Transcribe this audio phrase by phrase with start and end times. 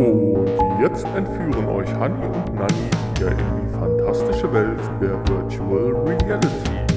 [0.00, 0.48] Und
[0.80, 6.89] jetzt entführen euch Hani und Nani wieder in die fantastische Welt der Virtual Reality.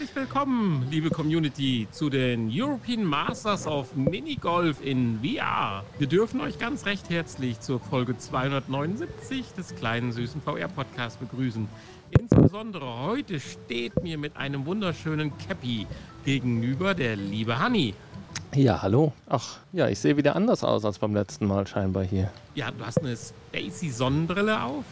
[0.00, 5.84] Herzlich willkommen, liebe Community, zu den European Masters of Minigolf in VR.
[5.98, 11.68] Wir dürfen euch ganz recht herzlich zur Folge 279 des kleinen süßen VR-Podcasts begrüßen.
[12.18, 15.86] Insbesondere heute steht mir mit einem wunderschönen Cappy
[16.24, 17.92] gegenüber der liebe Honey.
[18.54, 19.12] Ja, hallo.
[19.28, 22.30] Ach, ja, ich sehe wieder anders aus als beim letzten Mal scheinbar hier.
[22.54, 24.86] Ja, du hast eine spacey Sonnenbrille auf.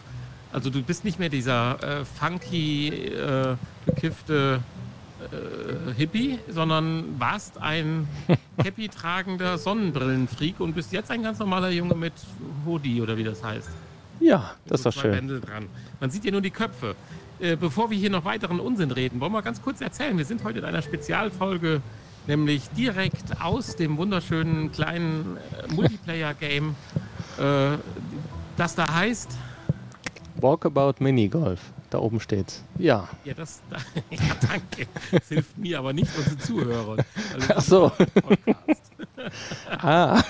[0.53, 4.61] Also du bist nicht mehr dieser äh, funky, äh, bekiffte
[5.21, 8.09] äh, Hippie, sondern warst ein
[8.63, 12.13] Cappy-tragender Sonnenbrillenfreak und bist jetzt ein ganz normaler Junge mit
[12.65, 13.71] Hoodie oder wie das heißt.
[14.21, 15.13] Ja, das ist so doch schön.
[15.13, 15.67] Bändel dran.
[16.01, 16.95] Man sieht ja nur die Köpfe.
[17.41, 20.19] Äh, bevor wir hier noch weiteren Unsinn reden, wollen wir ganz kurz erzählen.
[20.19, 21.83] Wir sind heute in einer Spezialfolge,
[22.27, 26.75] nämlich direkt aus dem wunderschönen kleinen äh, Multiplayer-Game,
[27.39, 27.79] äh,
[28.57, 29.37] das da heißt.
[30.41, 31.61] Walkabout Minigolf.
[31.91, 32.63] Da oben steht's.
[32.79, 33.09] Ja.
[33.25, 33.63] Ja, das.
[34.11, 34.87] ja, danke.
[35.11, 36.99] Das hilft mir, aber nicht unseren Zuhörern.
[37.35, 37.93] Also, Ach so.
[39.71, 40.23] Ah,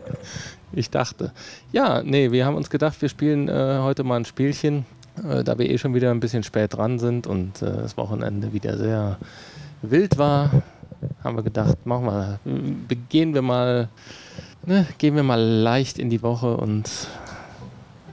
[0.72, 1.32] ich dachte.
[1.72, 4.84] Ja, nee, wir haben uns gedacht, wir spielen äh, heute mal ein Spielchen,
[5.28, 8.52] äh, da wir eh schon wieder ein bisschen spät dran sind und äh, das Wochenende
[8.52, 9.18] wieder sehr
[9.82, 10.62] wild war,
[11.22, 12.38] haben wir gedacht, machen wir,
[13.08, 13.88] gehen wir mal,
[14.64, 16.90] ne, gehen wir mal leicht in die Woche und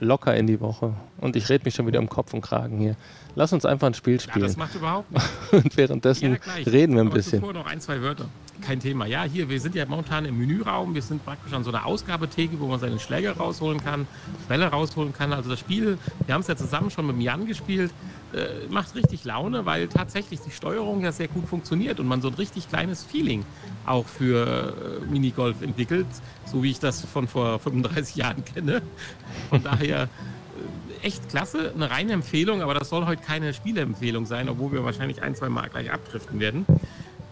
[0.04, 0.94] locker in die Woche.
[1.18, 2.96] Und ich rede mich schon wieder um Kopf und Kragen hier.
[3.34, 4.46] Lass uns einfach ein Spiel Ja, spielen.
[4.46, 5.28] das macht überhaupt nichts.
[5.52, 6.66] und währenddessen Ja, gleich.
[6.66, 7.40] reden wir ein Aber bisschen.
[7.40, 8.26] Zuvor noch ein, zwei Wörter.
[8.60, 9.06] Kein Thema.
[9.06, 10.94] Ja, hier, wir sind ja momentan im Menüraum.
[10.94, 14.06] Wir sind praktisch an so einer Ausgabetheke, wo man seine Schläger rausholen kann,
[14.48, 15.32] Bälle rausholen kann.
[15.32, 17.90] Also das Spiel, wir haben es ja zusammen schon mit Jan gespielt,
[18.34, 22.28] äh, macht richtig Laune, weil tatsächlich die Steuerung ja sehr gut funktioniert und man so
[22.28, 23.44] ein richtig kleines Feeling
[23.86, 26.06] auch für äh, Minigolf entwickelt,
[26.44, 28.82] so wie ich das von vor 35 Jahren kenne.
[29.50, 30.08] Von daher
[31.02, 34.84] äh, echt klasse, eine reine Empfehlung, aber das soll heute keine Spieleempfehlung sein, obwohl wir
[34.84, 36.66] wahrscheinlich ein, zwei Mal gleich abdriften werden.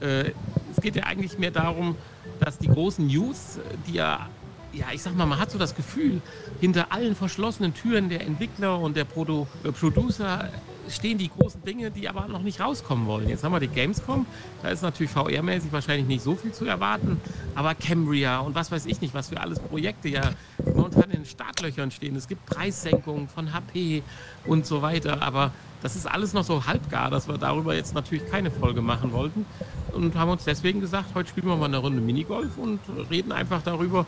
[0.00, 0.32] Äh,
[0.70, 1.96] es geht ja eigentlich mehr darum,
[2.40, 4.28] dass die großen News, die ja,
[4.72, 6.22] ja, ich sag mal, man hat so das Gefühl,
[6.60, 10.48] hinter allen verschlossenen Türen der Entwickler und der Produ äh, Producer
[10.88, 13.28] stehen die großen Dinge, die aber noch nicht rauskommen wollen.
[13.28, 14.26] Jetzt haben wir die Gamescom,
[14.62, 17.20] da ist natürlich VR-mäßig wahrscheinlich nicht so viel zu erwarten,
[17.54, 20.30] aber Cambria und was weiß ich nicht, was für alles Projekte ja
[20.74, 22.16] momentan in den Startlöchern stehen.
[22.16, 24.02] Es gibt Preissenkungen von HP
[24.46, 28.28] und so weiter, aber das ist alles noch so halbgar, dass wir darüber jetzt natürlich
[28.30, 29.44] keine Folge machen wollten
[29.92, 33.62] und haben uns deswegen gesagt, heute spielen wir mal eine Runde Minigolf und reden einfach
[33.62, 34.06] darüber,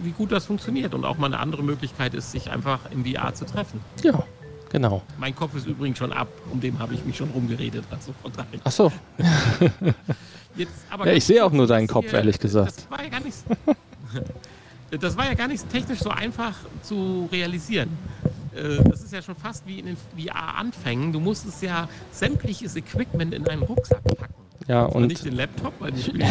[0.00, 3.34] wie gut das funktioniert und auch mal eine andere Möglichkeit ist, sich einfach im VR
[3.34, 3.80] zu treffen.
[4.02, 4.24] Ja,
[4.72, 5.02] genau.
[5.18, 7.84] Mein Kopf ist übrigens schon ab, um dem habe ich mich schon rumgeredet.
[7.90, 8.60] Also von daher.
[8.64, 8.90] Ach so.
[10.56, 12.76] Jetzt, aber Ja, ich sehe auch nur deinen Kopf, hier- ehrlich gesagt.
[12.76, 13.36] Das war ja gar nicht,
[15.00, 17.88] das war ja gar nicht technisch so einfach zu realisieren.
[18.54, 21.12] Äh, Das ist ja schon fast wie in den VR-Anfängen.
[21.12, 24.34] Du musstest ja sämtliches Equipment in einen Rucksack packen.
[24.68, 26.24] Ja, Und nicht den Laptop, weil spielen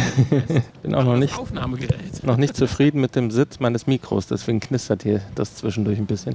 [0.82, 2.24] bin auch noch nicht, Aufnahmegerät.
[2.24, 6.34] noch nicht zufrieden mit dem Sitz meines Mikros, deswegen knistert hier das zwischendurch ein bisschen.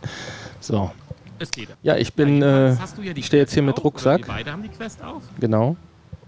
[0.59, 0.91] So.
[1.39, 1.69] Es geht.
[1.83, 4.27] Ja, ich bin, Ja, äh, ja die ich stehe jetzt hier mit Rucksack.
[4.27, 5.23] Beide haben die Quest auf.
[5.39, 5.75] genau.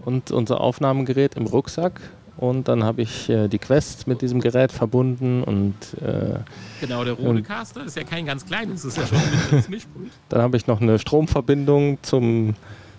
[0.04, 2.00] Und unser Aufnahmegerät im Rucksack.
[2.36, 6.38] Und dann habe ich äh, die Quest mit diesem Gerät verbunden und äh,
[6.80, 10.10] Genau, der Rodecaster ist ja kein ganz kleines, das ist ja schon ein Mischpult.
[10.30, 12.54] dann habe ich noch eine Stromverbindung zum,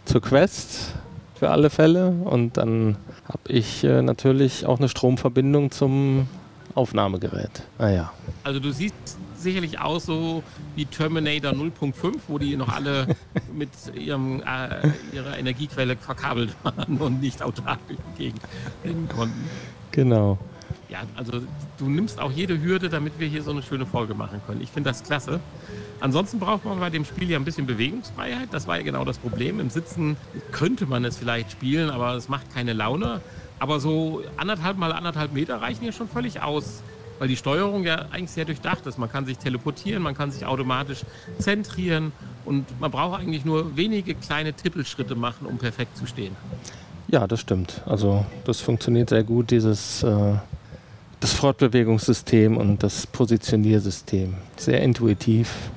[0.05, 0.93] zur Quest
[1.33, 2.09] für alle Fälle.
[2.11, 6.27] Und dann habe ich äh, natürlich auch eine Stromverbindung zum
[6.75, 7.63] Aufnahmegerät.
[7.79, 8.13] Ah ja.
[8.43, 8.93] Also du siehst
[9.41, 10.43] sicherlich aus so
[10.75, 13.15] wie Terminator 0.5, wo die noch alle
[13.53, 18.41] mit ihrem, äh, ihrer Energiequelle verkabelt waren und nicht autark durch die Gegend
[18.83, 19.49] rennen konnten.
[19.91, 20.37] Genau.
[20.89, 21.41] Ja, also
[21.77, 24.61] du nimmst auch jede Hürde, damit wir hier so eine schöne Folge machen können.
[24.61, 25.39] Ich finde das klasse.
[26.01, 28.49] Ansonsten braucht man bei dem Spiel ja ein bisschen Bewegungsfreiheit.
[28.51, 29.59] Das war ja genau das Problem.
[29.59, 30.17] Im Sitzen
[30.51, 33.21] könnte man es vielleicht spielen, aber es macht keine Laune.
[33.59, 36.81] Aber so anderthalb mal anderthalb Meter reichen ja schon völlig aus,
[37.21, 38.97] weil die Steuerung ja eigentlich sehr durchdacht ist.
[38.97, 41.01] Man kann sich teleportieren, man kann sich automatisch
[41.37, 42.13] zentrieren
[42.45, 46.35] und man braucht eigentlich nur wenige kleine Tippelschritte machen, um perfekt zu stehen.
[47.09, 47.83] Ja, das stimmt.
[47.85, 50.33] Also das funktioniert sehr gut, dieses äh,
[51.19, 54.33] das Fortbewegungssystem und das Positioniersystem.
[54.57, 55.69] Sehr intuitiv.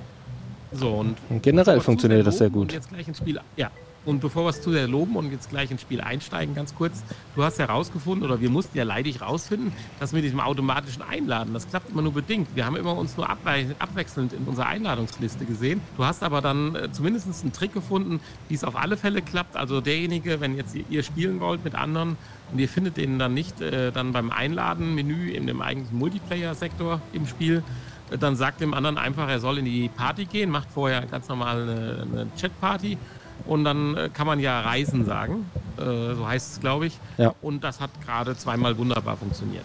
[0.72, 2.72] So, und Und generell funktioniert das sehr gut.
[2.72, 3.38] Jetzt gleich ins Spiel.
[3.58, 3.70] Ja,
[4.04, 7.02] Und bevor wir es zu sehr loben und jetzt gleich ins Spiel einsteigen, ganz kurz,
[7.34, 11.68] du hast herausgefunden, oder wir mussten ja leidig rausfinden, dass mit diesem automatischen Einladen, das
[11.68, 12.48] klappt immer nur bedingt.
[12.54, 15.80] Wir haben immer uns nur abwe abwechselnd in unserer Einladungsliste gesehen.
[15.96, 19.56] Du hast aber dann äh, zumindest einen Trick gefunden, wie es auf alle Fälle klappt.
[19.56, 22.16] Also derjenige, wenn jetzt ihr, ihr spielen wollt mit anderen
[22.52, 27.26] und ihr findet den dann nicht äh, dann beim Einladen-Menü in dem eigentlichen Multiplayer-Sektor im
[27.26, 27.62] Spiel,
[28.10, 31.28] äh, dann sagt dem anderen einfach, er soll in die Party gehen, macht vorher ganz
[31.28, 32.98] normal eine, eine Chat-Party
[33.46, 35.50] und dann äh, kann man ja Reisen sagen.
[35.76, 36.98] Äh, so heißt es, glaube ich.
[37.18, 37.34] Ja.
[37.42, 39.64] Und das hat gerade zweimal wunderbar funktioniert.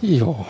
[0.00, 0.46] Jo.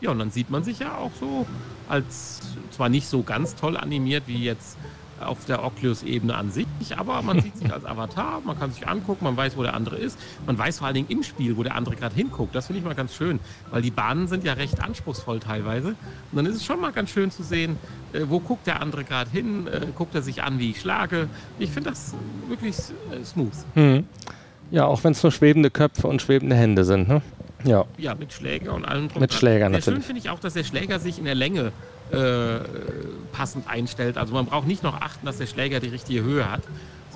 [0.00, 1.46] Ja, und dann sieht man sich ja auch so
[1.88, 2.40] als
[2.70, 4.76] zwar nicht so ganz toll animiert wie jetzt
[5.24, 6.66] auf der Oculus-Ebene an sich,
[6.96, 9.96] aber man sieht sich als Avatar, man kann sich angucken, man weiß, wo der andere
[9.96, 10.18] ist.
[10.46, 12.54] Man weiß vor allen Dingen im Spiel, wo der andere gerade hinguckt.
[12.54, 13.40] Das finde ich mal ganz schön,
[13.70, 15.88] weil die Bahnen sind ja recht anspruchsvoll teilweise.
[15.88, 15.96] Und
[16.36, 17.78] dann ist es schon mal ganz schön zu sehen,
[18.12, 21.28] äh, wo guckt der andere gerade hin, äh, guckt er sich an, wie ich schlage.
[21.58, 22.14] Ich finde das
[22.48, 22.76] wirklich
[23.10, 23.52] äh, smooth.
[23.74, 24.04] Hm.
[24.70, 27.22] Ja, auch wenn es nur schwebende Köpfe und schwebende Hände sind, ne?
[27.64, 27.84] Ja.
[27.98, 29.20] Ja, mit Schläger und allem drum.
[29.20, 29.32] Mit.
[29.32, 30.04] Schläger Sehr schön natürlich.
[30.06, 31.72] finde ich auch, dass der Schläger sich in der Länge
[32.12, 32.58] äh,
[33.32, 34.18] passend einstellt.
[34.18, 36.62] Also man braucht nicht noch achten, dass der Schläger die richtige Höhe hat,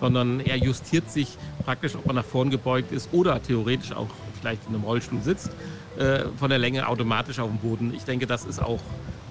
[0.00, 4.08] sondern er justiert sich praktisch, ob man nach vorn gebeugt ist oder theoretisch auch
[4.40, 5.50] vielleicht in einem Rollstuhl sitzt,
[5.98, 7.92] äh, von der Länge automatisch auf dem Boden.
[7.94, 8.80] Ich denke, das ist auch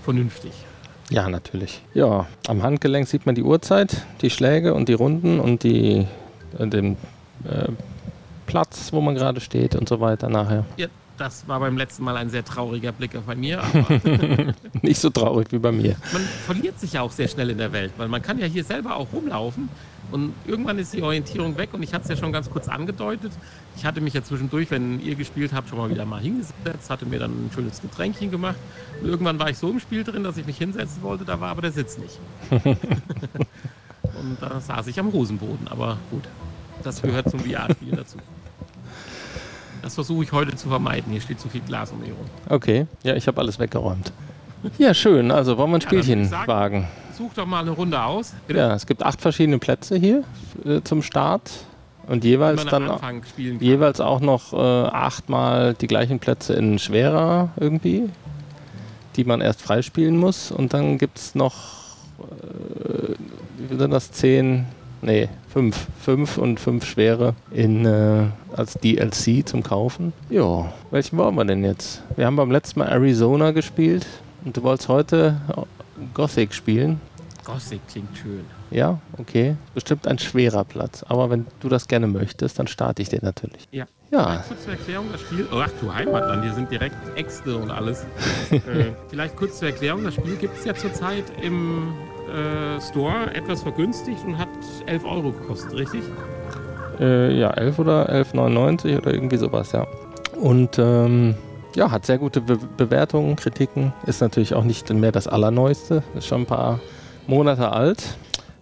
[0.03, 0.51] vernünftig.
[1.09, 1.81] Ja, natürlich.
[1.93, 6.05] Ja, am Handgelenk sieht man die Uhrzeit, die Schläge und die Runden und die,
[6.59, 6.97] äh, den
[7.45, 7.69] äh,
[8.45, 10.65] Platz, wo man gerade steht und so weiter nachher.
[10.75, 10.87] Ja,
[11.17, 13.87] das war beim letzten Mal ein sehr trauriger Blick bei mir, aber
[14.81, 15.95] Nicht so traurig wie bei mir.
[16.13, 18.63] man verliert sich ja auch sehr schnell in der Welt, weil man kann ja hier
[18.63, 19.69] selber auch rumlaufen
[20.11, 23.33] und irgendwann ist die Orientierung weg und ich hatte es ja schon ganz kurz angedeutet.
[23.75, 27.05] Ich hatte mich ja zwischendurch, wenn ihr gespielt habt, schon mal wieder mal hingesetzt, hatte
[27.05, 28.57] mir dann ein schönes Getränkchen gemacht
[29.01, 31.49] und irgendwann war ich so im Spiel drin, dass ich mich hinsetzen wollte, da war
[31.49, 32.19] aber der Sitz nicht.
[32.51, 36.23] und da saß ich am Hosenboden, aber gut,
[36.83, 38.17] das gehört zum VR-Spiel dazu.
[39.81, 41.11] Das versuche ich heute zu vermeiden.
[41.11, 42.25] Hier steht zu viel Glas um mich herum.
[42.49, 44.11] Okay, ja, ich habe alles weggeräumt.
[44.77, 45.31] Ja, schön.
[45.31, 46.87] Also wollen wir ein Ja, Spielchen ich sagen- wagen.
[47.17, 48.33] Such doch mal eine Runde aus.
[48.47, 48.59] Bitte?
[48.59, 50.23] Ja, es gibt acht verschiedene Plätze hier
[50.65, 51.49] äh, zum Start
[52.07, 52.91] und jeweils dann
[53.59, 58.09] jeweils auch noch äh, achtmal die gleichen Plätze in schwerer irgendwie,
[59.15, 60.51] die man erst freispielen muss.
[60.51, 61.55] Und dann gibt es noch,
[62.19, 63.13] äh,
[63.69, 64.65] wie sind das, zehn,
[65.01, 70.13] nee, fünf, fünf und fünf schwere in, äh, als DLC zum Kaufen.
[70.29, 72.01] Ja, welchen wollen wir denn jetzt?
[72.15, 74.05] Wir haben beim letzten Mal Arizona gespielt
[74.45, 75.41] und du wolltest heute
[76.13, 77.01] Gothic spielen.
[77.43, 78.45] Gothic klingt schön.
[78.71, 79.55] Ja, okay.
[79.73, 81.03] Bestimmt ein schwerer Platz.
[81.07, 83.67] Aber wenn du das gerne möchtest, dann starte ich den natürlich.
[83.71, 83.85] Ja.
[84.09, 85.47] Ja, Vielleicht kurz zur Erklärung, das Spiel.
[85.51, 88.05] Oh, ach du Heimatland, hier sind direkt Äxte und alles.
[88.51, 91.93] äh, vielleicht kurz zur Erklärung, das Spiel gibt es ja zurzeit im
[92.27, 94.49] äh, Store etwas vergünstigt und hat
[94.85, 96.03] 11 Euro gekostet, richtig?
[96.99, 99.87] äh, ja 11 oder 11,99 oder irgendwie sowas, ja.
[100.39, 101.35] Und ähm,
[101.75, 103.93] ja, hat sehr gute Be Bewertungen, Kritiken.
[104.05, 106.03] Ist natürlich auch nicht mehr das Allerneueste.
[106.15, 106.79] Ist schon ein paar
[107.27, 108.17] Monate alt.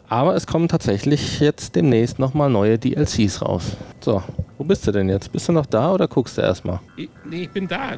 [0.08, 3.76] Aber es kommen tatsächlich jetzt demnächst nochmal neue DLCs raus.
[4.02, 4.22] So,
[4.58, 5.32] wo bist du denn jetzt?
[5.32, 6.80] Bist du noch da oder guckst du erstmal?
[6.96, 7.94] Ich, nee, ich bin da.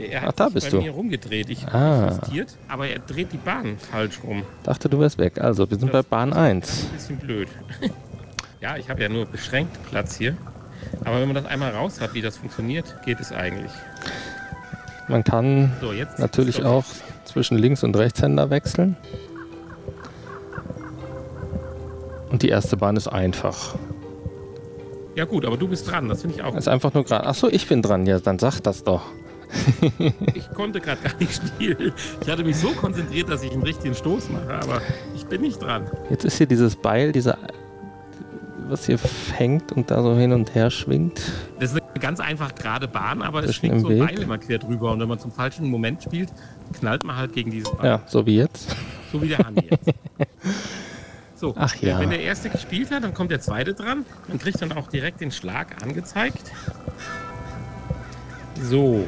[0.00, 0.82] Er, hat Ach, da bist bei du.
[0.82, 1.50] mir rumgedreht.
[1.50, 1.72] Ich Ah.
[1.72, 4.42] habe justiert, aber er dreht die Bahn falsch rum.
[4.62, 5.40] Dachte, du wärst weg.
[5.40, 6.84] Also, wir sind bei Das Bahn ist 1.
[6.84, 7.48] Ein bisschen blöd.
[8.60, 10.36] ja, ich habe ja nur beschränkt Platz hier.
[11.04, 13.72] Aber wenn man das einmal raus hat, wie das funktioniert, geht es eigentlich.
[15.08, 16.84] Man kann So, jetzt natürlich auch
[17.24, 18.96] zwischen Links- und Rechtshänder wechseln.
[22.30, 23.74] Und die erste Bahn ist einfach.
[25.14, 26.54] Ja gut, aber du bist dran, das finde ich auch.
[26.54, 27.26] Ist einfach nur gerade.
[27.26, 28.06] Achso, ich bin dran.
[28.06, 29.02] Ja, dann sag das doch.
[30.34, 31.92] Ich konnte gerade gar nicht spielen.
[32.20, 34.82] Ich hatte mich so konzentriert, dass ich einen richtigen Stoß mache, aber
[35.14, 35.88] ich bin nicht dran.
[36.10, 37.38] Jetzt ist hier dieses Beil, dieser,
[38.68, 38.98] was hier
[39.32, 41.20] hängt und da so hin und her schwingt.
[41.58, 43.98] Das ist eine ganz einfach gerade Bahn, aber es schwingt so ein.
[43.98, 44.92] Beil immer quer drüber.
[44.92, 46.30] Und wenn man zum falschen Moment spielt,
[46.78, 47.86] knallt man halt gegen dieses Beil.
[47.86, 48.76] Ja, so wie jetzt.
[49.12, 49.90] So wie der Hanni jetzt.
[51.38, 52.00] So, Ach ja.
[52.00, 54.04] wenn der erste gespielt hat, dann kommt der zweite dran.
[54.26, 56.50] Man kriegt dann auch direkt den Schlag angezeigt.
[58.60, 59.06] So.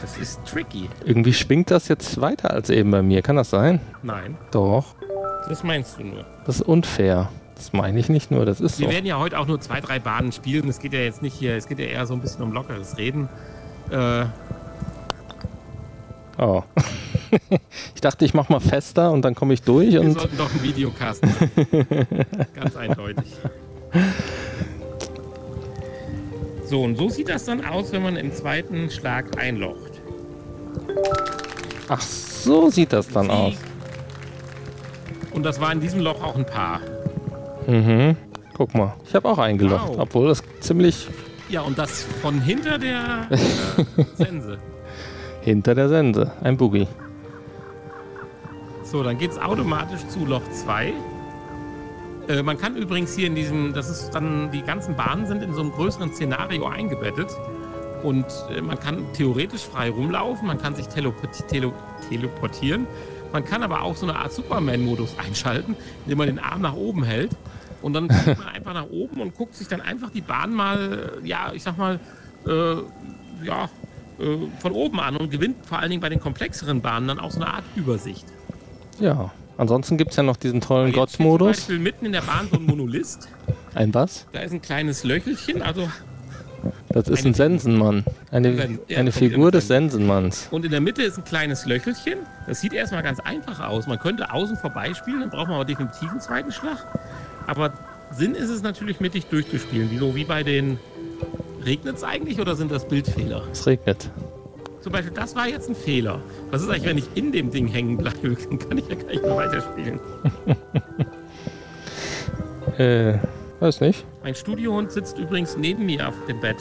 [0.00, 0.88] Das ist tricky.
[1.04, 3.22] Irgendwie schwingt das jetzt weiter als eben bei mir.
[3.22, 3.80] Kann das sein?
[4.02, 4.94] Nein, Doch.
[5.48, 6.24] das meinst du nur.
[6.46, 7.28] Das ist unfair.
[7.54, 8.84] Das meine ich nicht nur, das ist so.
[8.84, 10.68] Wir werden ja heute auch nur zwei, drei Bahnen spielen.
[10.68, 12.96] Es geht ja jetzt nicht hier, es geht ja eher so ein bisschen um lockeres
[12.96, 13.28] Reden.
[13.90, 14.24] Äh,
[16.40, 16.62] Oh.
[17.94, 20.50] ich dachte, ich mache mal fester und dann komme ich durch wir und sollten doch
[20.50, 21.50] einen Videocast machen.
[22.54, 23.26] Ganz eindeutig.
[26.64, 29.89] So, und so sieht das dann aus, wenn man im zweiten Schlag einlocht.
[31.88, 33.52] Ach so sieht das dann aus.
[33.52, 33.58] Sieg.
[35.32, 36.80] Und das war in diesem Loch auch ein Paar.
[37.66, 38.16] Mhm.
[38.56, 39.96] Guck mal, ich habe auch eingelocht, Wow.
[39.98, 41.08] obwohl das ziemlich
[41.48, 43.36] Ja, und das von hinter der äh,
[44.14, 44.58] Sense.
[45.42, 46.30] hinter der Sense.
[46.42, 46.86] Ein Boogie.
[48.82, 50.92] So, dann geht's automatisch zu Loch 2.
[52.28, 55.54] Äh, man kann übrigens hier in diesem, das ist dann, die ganzen Bahnen sind in
[55.54, 57.28] so einem größeren Szenario eingebettet.
[58.02, 61.72] Und äh, man kann theoretisch frei rumlaufen, man kann sich teleport tele
[62.08, 62.86] teleportieren.
[63.32, 67.04] Man kann aber auch so eine Art Superman-Modus einschalten, indem man den Arm nach oben
[67.04, 67.30] hält.
[67.82, 71.20] Und dann guckt man einfach nach oben und guckt sich dann einfach die Bahn mal,
[71.22, 72.00] äh, ja, ich sag mal,
[72.46, 72.76] äh,
[73.44, 73.70] ja,
[74.18, 77.30] äh, von oben an und gewinnt vor allen Dingen bei den komplexeren Bahnen dann auch
[77.30, 78.26] so eine Art Übersicht.
[78.98, 79.30] Ja.
[79.56, 81.58] Ansonsten gibt es ja noch diesen tollen steht Zum Gott-Modus.
[81.58, 83.18] Beispiel mitten in der Bahn so ein Monolith.
[83.74, 84.26] Ein was?
[84.32, 85.86] Da ist ein kleines Löchelchen, also
[86.88, 88.04] Das ist Eine ein Sensenmann.
[88.30, 90.48] Eine, ja, eine Figur des Sen- Sensenmanns.
[90.50, 92.18] und in der Mitte ist ein kleines Löchelchen.
[92.46, 93.86] Das sieht erstmal ganz einfach aus.
[93.86, 96.86] Man könnte außen vorbeispielen, dann braucht man aber definitiv einen zweiten Schlag.
[97.46, 97.72] Aber
[98.12, 99.88] Sinn ist es natürlich mittig durchzuspielen.
[99.90, 100.78] Wieso wie bei den
[101.64, 103.42] regnet es eigentlich oder sind das Bildfehler?
[103.52, 104.10] Es regnet.
[104.80, 106.20] Zum Beispiel, das war jetzt ein Fehler.
[106.50, 108.36] Was ist eigentlich, wenn ich in dem Ding hängen bleibe?
[108.48, 110.00] Dann kann ich ja gar nicht mehr weiterspielen.
[112.78, 113.18] Äh,
[113.60, 114.04] weiß nicht.
[114.22, 116.56] Mein Studiohund sitzt übrigens neben mir auf dem Bett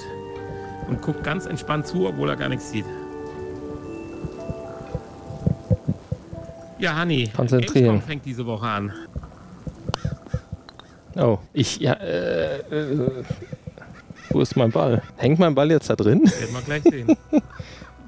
[0.88, 2.86] und guckt ganz entspannt zu, obwohl er gar nichts sieht.
[6.80, 7.86] Ja, Hanni, Konzentrieren.
[7.86, 8.94] Gamescom fängt diese Woche an.
[11.16, 13.24] Oh, ich, ja, äh, äh,
[14.30, 15.02] wo ist mein Ball?
[15.18, 16.22] Hängt mein Ball jetzt da drin?
[16.24, 17.18] Werden wir gleich sehen.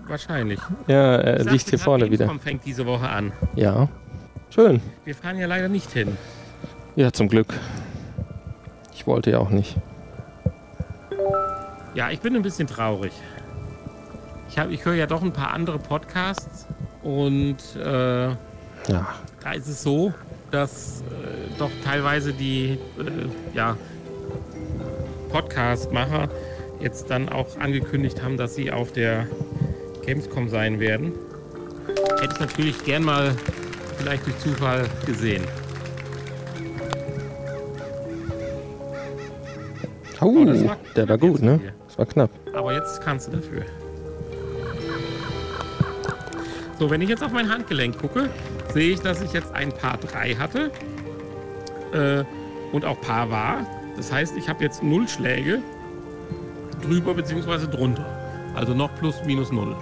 [0.08, 0.60] Wahrscheinlich.
[0.88, 2.26] Ja, er Ich liegt hier vorne wieder.
[2.26, 3.34] Gamescom fängt diese Woche an.
[3.56, 3.90] Ja.
[4.50, 4.82] Schön.
[5.04, 6.18] Wir fahren ja leider nicht hin.
[6.96, 7.54] Ja, zum Glück.
[8.94, 9.78] Ich wollte ja auch nicht.
[11.94, 13.12] Ja, ich bin ein bisschen traurig.
[14.50, 16.68] Ich, hab- ich höre ja doch ein paar andere Podcasts
[17.04, 18.36] und äh, Ja.
[19.44, 20.14] Da ist es so,
[20.52, 23.76] dass äh, doch teilweise die äh, ja,
[25.30, 26.30] Podcast-Macher
[26.80, 29.28] jetzt dann auch angekündigt haben, dass sie auf der
[30.06, 31.14] Gamescom sein werden.
[32.20, 33.36] Hätte ich natürlich gern mal
[33.98, 35.44] vielleicht durch Zufall gesehen.
[40.22, 41.58] Oh, das war der war gut, ne?
[41.58, 41.74] dir.
[41.88, 42.30] Das war knapp.
[42.54, 43.64] Aber jetzt kannst du dafür.
[46.78, 48.30] So, wenn ich jetzt auf mein Handgelenk gucke,
[48.74, 50.72] sehe ich, dass ich jetzt ein Paar 3 hatte
[51.94, 52.24] äh,
[52.72, 53.66] und auch Paar war.
[53.98, 55.60] Das heißt, ich habe jetzt null Schläge
[56.82, 57.68] drüber bzw.
[57.68, 58.06] drunter.
[58.56, 59.76] Also noch plus minus null.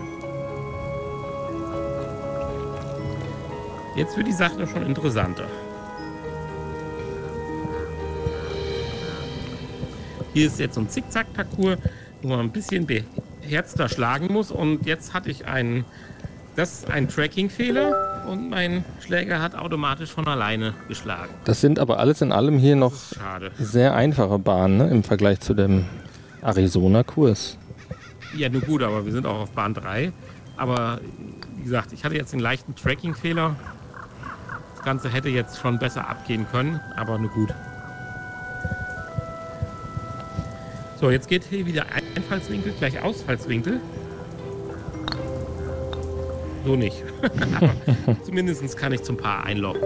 [3.95, 5.45] Jetzt wird die Sache schon interessanter.
[10.39, 11.79] Hier ist jetzt so ein Zickzack-Parcours,
[12.21, 14.51] wo man ein bisschen beherzter schlagen muss.
[14.51, 15.83] Und jetzt hatte ich einen,
[16.55, 21.33] das ist ein Tracking-Fehler und mein Schläger hat automatisch von alleine geschlagen.
[21.43, 22.93] Das sind aber alles in allem hier noch
[23.57, 24.87] sehr einfache Bahnen ne?
[24.87, 25.83] im Vergleich zu dem
[26.41, 27.57] Arizona-Kurs.
[28.37, 30.13] Ja, nur gut, aber wir sind auch auf Bahn 3.
[30.55, 31.01] Aber
[31.57, 33.57] wie gesagt, ich hatte jetzt einen leichten Tracking-Fehler.
[34.73, 37.53] Das Ganze hätte jetzt schon besser abgehen können, aber nur gut.
[40.99, 43.79] So, jetzt geht hier wieder Einfallswinkel gleich Ausfallswinkel.
[46.65, 47.03] So nicht.
[47.55, 47.71] aber
[48.23, 49.81] zumindest kann ich zum Paar einloggen.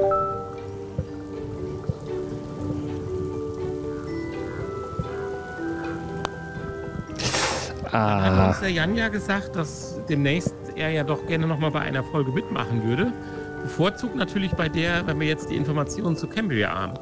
[7.86, 11.82] Hat Ah, uns der Jan ja gesagt, dass demnächst er ja doch gerne nochmal bei
[11.82, 13.14] einer Folge mitmachen würde.
[13.62, 16.98] Bevorzugt natürlich bei der, wenn wir jetzt die Informationen zu Cambria haben.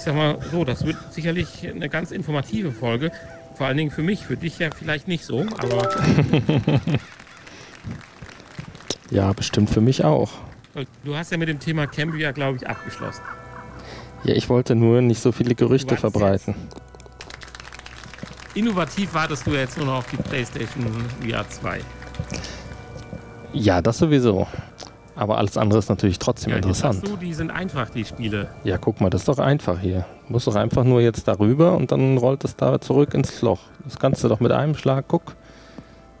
[0.00, 3.12] Ich sag mal so, das wird sicherlich eine ganz informative Folge.
[3.54, 5.90] Vor allen Dingen für mich, für dich ja vielleicht nicht so, aber
[9.10, 10.30] ja, bestimmt für mich auch.
[11.04, 13.20] du hast ja mit dem Thema Cambria, glaube ich, abgeschlossen.
[14.24, 16.54] Ja, ich wollte nur nicht so viele Gerüchte verbreiten.
[18.54, 20.86] Innovativ wartest du jetzt nur noch auf die PlayStation
[21.20, 21.80] VR 2.
[23.52, 24.48] Ja, das sowieso.
[25.20, 27.06] Aber alles andere ist natürlich trotzdem Ja, interessant.
[27.06, 28.48] du, die sind einfach, die Spiele.
[28.64, 30.06] Ja, guck mal, das ist doch einfach hier.
[30.26, 33.60] Du musst doch einfach nur jetzt darüber und dann rollt es da zurück ins Loch.
[33.84, 35.34] Das kannst du doch mit einem Schlag, guck.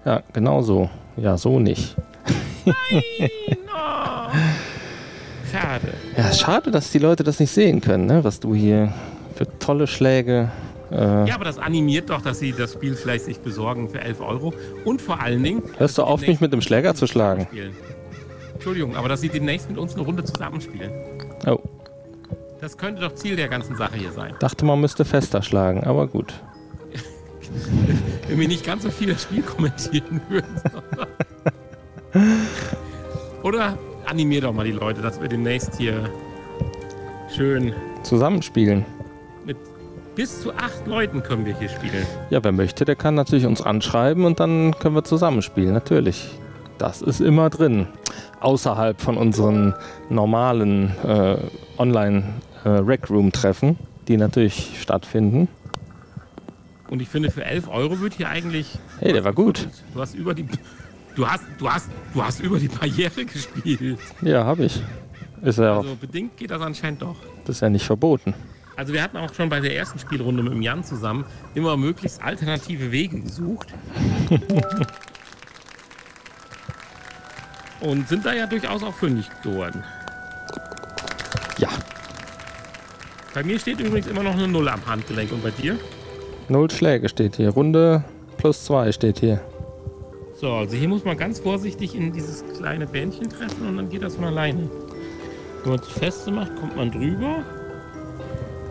[0.04, 0.90] Ja, genau so.
[1.16, 1.96] Ja, so nicht.
[2.66, 2.72] Oh.
[5.50, 5.94] Schade.
[6.14, 8.22] Ja, schade, dass die Leute das nicht sehen können, ne?
[8.22, 8.92] was du hier
[9.34, 10.50] für tolle Schläge.
[10.92, 14.20] Äh, Ja, aber das animiert doch, dass sie das Spiel vielleicht sich besorgen für 11
[14.20, 14.52] Euro.
[14.84, 15.62] Und vor allen Dingen.
[15.78, 17.46] Hörst du auf, mich mit dem Schläger zu schlagen?
[17.48, 17.99] zusammenspielen.
[18.60, 20.90] Entschuldigung, aber dass sie demnächst mit uns eine Runde zusammenspielen.
[21.46, 21.58] Oh,
[22.60, 24.34] Das könnte doch Ziel der ganzen Sache hier sein.
[24.38, 26.34] dachte man müsste fester schlagen, aber gut.
[28.28, 30.60] Wenn wir nicht ganz so viel das Spiel kommentieren würden.
[33.42, 36.10] Oder animier doch mal die Leute, dass wir demnächst hier
[37.34, 38.84] schön Zusammenspielen.
[39.46, 39.56] mit
[40.16, 42.04] bis zu acht Leuten können wir hier spielen.
[42.28, 46.28] Ja, wer möchte, der kann natürlich uns anschreiben und dann können wir zusammenspielen, natürlich.
[46.76, 47.88] Das ist immer drin.
[48.40, 49.74] Außerhalb von unseren
[50.08, 51.36] normalen äh,
[51.78, 55.48] Online-Rec-Room-Treffen, die natürlich stattfinden.
[56.88, 58.78] Und ich finde, für 11 Euro wird hier eigentlich.
[58.98, 59.68] Hey, der war gut.
[59.94, 60.46] Du hast über die.
[61.14, 63.98] Du hast, du hast, du hast über die Barriere gespielt.
[64.22, 64.82] Ja, habe ich.
[65.42, 67.16] Ist ja, auch, Also bedingt geht das anscheinend doch.
[67.44, 68.34] das ist ja nicht verboten.
[68.76, 71.24] Also wir hatten auch schon bei der ersten Spielrunde mit dem Jan zusammen
[71.54, 73.68] immer möglichst alternative Wege gesucht.
[77.80, 79.82] Und sind da ja durchaus auch fündig geworden.
[81.58, 81.68] Ja,
[83.34, 85.32] Bei mir steht übrigens immer noch eine Null am Handgelenk.
[85.32, 85.78] Und bei dir?
[86.48, 87.50] null Schläge steht hier.
[87.50, 88.02] Runde
[88.38, 89.40] plus zwei steht hier.
[90.34, 94.02] So, also hier muss man ganz vorsichtig in dieses kleine Bändchen treffen und dann geht
[94.02, 94.68] das von alleine.
[95.62, 97.44] Wenn man es feste macht, kommt man drüber.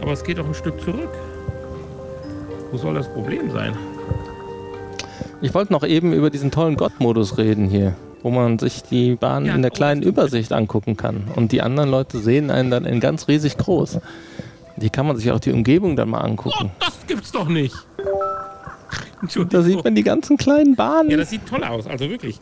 [0.02, 1.10] Aber es geht auch ein Stück zurück.
[2.72, 3.76] Wo soll das Problem sein?
[5.42, 9.46] Ich wollte noch eben über diesen tollen Gott-Modus reden hier, wo man sich die Bahn
[9.46, 10.02] Ja, in der oh, kleinen.
[10.04, 11.24] Übersicht angucken kann.
[11.36, 14.00] Und die anderen Leute sehen einen dann in ganz riesig groß.
[14.78, 16.72] Die kann man sich auch die Umgebung dann mal Oh, angucken.
[16.80, 17.76] das gibt's doch nicht!
[19.50, 21.10] Da sieht man die ganzen kleinen Bahnen.
[21.12, 22.40] Ja, das sieht toll aus, also wirklich.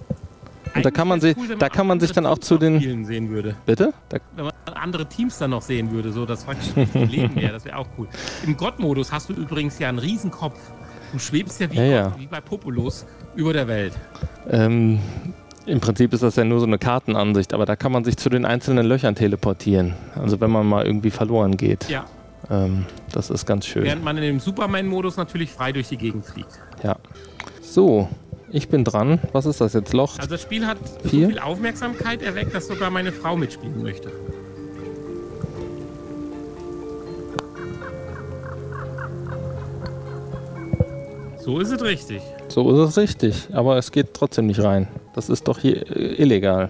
[0.76, 3.30] Und da kann man sich- wenn da kann man sich dann auch zu den- sehen
[3.30, 3.56] würde.
[3.66, 3.94] Bitte?
[4.10, 7.66] Da, Wenn man andere Teams dann noch sehen würde, so das praktisch Leben wäre, das
[7.66, 8.08] wäre auch cool.
[8.46, 10.60] Im Gott-Modus hast du übrigens ja einen Riesenkopf.
[11.14, 12.08] Du schwebst ja wie, Ja, ja.
[12.10, 13.06] Gott, wie bei Populus
[13.36, 13.94] über der Welt.
[14.50, 15.00] ähm,
[15.68, 18.30] Im Prinzip ist das ja nur so eine Kartenansicht, aber da kann man sich zu
[18.30, 19.96] den einzelnen Löchern teleportieren.
[20.16, 21.90] Also wenn man mal irgendwie verloren geht.
[21.90, 22.06] Ja.
[22.50, 23.84] Ähm, das ist ganz schön.
[23.84, 26.58] Während man in dem Superman-Modus natürlich frei durch die Gegend fliegt.
[26.84, 26.96] Ja.
[27.62, 28.08] So,
[28.50, 29.20] ich bin dran.
[29.34, 29.92] Was ist das jetzt?
[29.92, 30.18] Loch?
[30.18, 31.26] Also das Spiel hat Vier?
[31.26, 34.10] so viel Aufmerksamkeit erweckt, dass sogar meine Frau mitspielen möchte.
[41.40, 42.22] So ist es richtig.
[42.50, 44.88] So ist es richtig, aber es geht trotzdem nicht rein.
[45.14, 46.70] Das ist doch hier äh, illegal.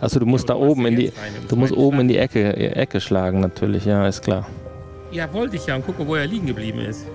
[0.00, 2.16] Also du musst aber da oben ja in die, rein du musst oben in die
[2.18, 4.46] Ecke, äh, Ecke schlagen natürlich, ja, ist klar.
[5.10, 7.06] Ja, wollte ich ja und gucke, wo er liegen geblieben ist.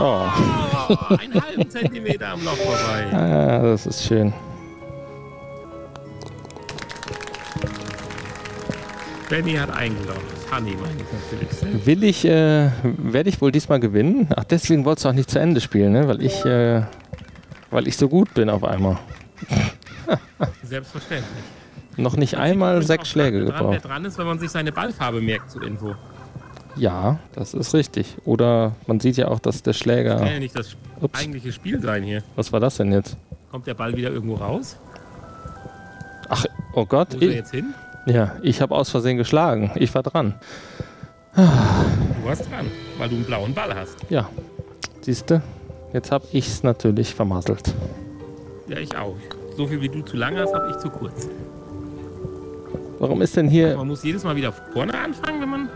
[0.00, 0.26] Oh,
[0.90, 3.12] Oh, einen halben Zentimeter am Loch vorbei.
[3.12, 4.32] ah, das ist schön.
[9.28, 10.37] Benny hat eingeloggt.
[10.50, 11.86] Honey meine ich natürlich.
[11.86, 14.28] Will ich, äh, werde ich wohl diesmal gewinnen?
[14.34, 16.08] Ach, deswegen wolltest du auch nicht zu Ende spielen, ne?
[16.08, 16.82] Weil ich, äh,
[17.70, 18.98] weil ich so gut bin auf einmal.
[20.62, 21.28] Selbstverständlich.
[21.96, 23.84] Noch nicht Man einmal sechs Schläge dran, wer gebraucht.
[23.84, 25.94] dran ist, wenn man sich seine Ballfarbe merkt zur Info.
[26.76, 28.16] Ja, das ist richtig.
[28.24, 30.24] Oder man sieht ja auch, dass der Kann Schläger.
[30.26, 32.22] ja nicht das Ups, eigentliche Spiel sein hier.
[32.36, 33.16] was war das denn jetzt?
[33.50, 34.78] Kommt der Ball wieder irgendwo raus?
[36.28, 37.14] Ach, oh Gott.
[37.14, 37.74] Wo ist er jetzt hin?
[38.08, 39.70] Ja, ich habe aus Versehen geschlagen.
[39.76, 40.34] Ich war dran.
[41.34, 41.42] Du
[42.24, 42.66] warst dran,
[42.98, 43.96] weil du einen blauen Ball hast.
[44.10, 44.28] Ja,
[45.00, 45.40] siehst du?
[45.92, 47.74] Jetzt habe ich es natürlich vermasselt.
[48.66, 49.16] Ja, ich auch.
[49.56, 51.28] So viel wie du zu lang hast, habe ich zu kurz.
[52.98, 53.76] Warum ist denn hier.
[53.76, 55.68] Man muss jedes Mal wieder vorne anfangen, wenn man.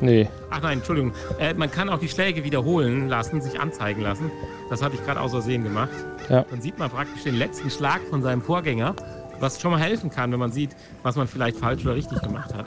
[0.00, 1.12] Nee, Ach nein, Entschuldigung.
[1.38, 4.30] Äh, man kann auch die Schläge wiederholen lassen, sich anzeigen lassen.
[4.70, 5.90] Das hatte ich gerade aus Versehen gemacht.
[6.30, 6.46] Ja.
[6.50, 8.94] Dann sieht man praktisch den letzten Schlag von seinem Vorgänger,
[9.40, 12.54] was schon mal helfen kann, wenn man sieht, was man vielleicht falsch oder richtig gemacht
[12.54, 12.66] hat.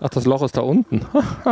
[0.00, 1.04] ach, das Loch ist da unten.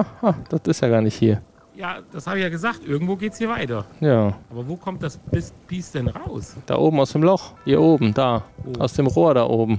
[0.49, 1.42] das ist ja gar nicht hier.
[1.75, 2.81] Ja, das habe ich ja gesagt.
[2.85, 3.85] Irgendwo geht es hier weiter.
[4.01, 5.21] Ja, Aber wo kommt das
[5.68, 6.57] Biest denn raus?
[6.66, 7.53] da oben aus dem Loch.
[7.64, 8.42] Hier oben, da.
[8.64, 8.81] Oh.
[8.81, 9.79] Aus dem Rohr da oben.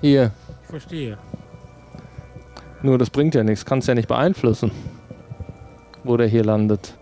[0.00, 0.30] Hier.
[0.62, 1.18] Ich verstehe.
[2.82, 3.64] Nur das bringt ja nichts.
[3.64, 4.70] Kannst ja nicht beeinflussen,
[6.04, 6.96] wo der hier landet.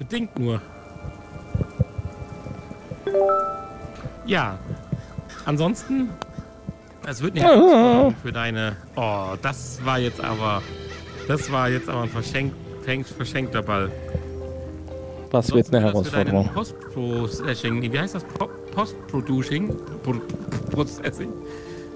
[0.00, 0.60] Bedingt nur.
[4.26, 4.58] Ja.
[5.44, 6.08] Ansonsten,
[7.06, 8.76] es wird eine Herausforderung für deine.
[8.96, 10.62] Oh, das war jetzt aber.
[11.28, 12.54] Das war jetzt aber ein verschenkt-
[13.16, 13.90] verschenkter Ball.
[15.30, 16.54] Was wird eine Ansonsten wird Herausforderung?
[16.54, 18.24] Post-Processing, wie heißt das?
[18.24, 19.74] Po- Post-Producing?
[20.02, 20.20] Pro-
[20.70, 21.30] Processing?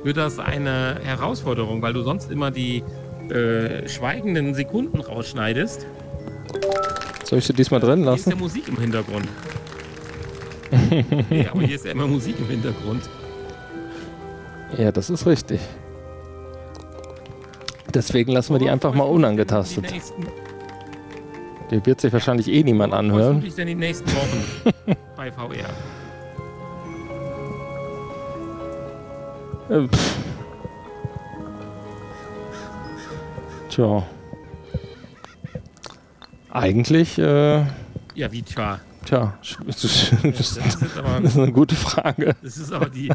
[0.05, 2.83] Wird das eine Herausforderung, weil du sonst immer die
[3.29, 5.87] äh, schweigenden Sekunden rausschneidest.
[7.25, 8.41] Soll ich sie diesmal drin Hier ist ja lassen?
[8.43, 9.27] Musik im Hintergrund.
[11.31, 13.03] nee, aber hier ist ja immer Musik im Hintergrund.
[14.77, 15.61] Ja, das ist richtig.
[17.95, 19.87] Deswegen lassen wir die einfach mal unangetastet.
[21.71, 23.43] Die wird sich wahrscheinlich eh niemand Was anhören.
[23.45, 25.69] ich denn die nächsten Wochen bei VR?
[29.69, 30.17] Äh, pff.
[33.69, 34.03] Tja.
[36.51, 37.59] Eigentlich, äh,
[38.15, 38.81] Ja, wie tja.
[39.07, 42.35] Tja, das ist, Das ist, eine gute Frage.
[42.43, 43.11] das ist aber die,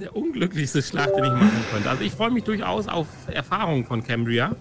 [0.00, 1.88] der unglücklichste Schlag, den ich machen könnte.
[1.90, 4.54] Also ich freue mich durchaus auf Erfahrungen von Cambria.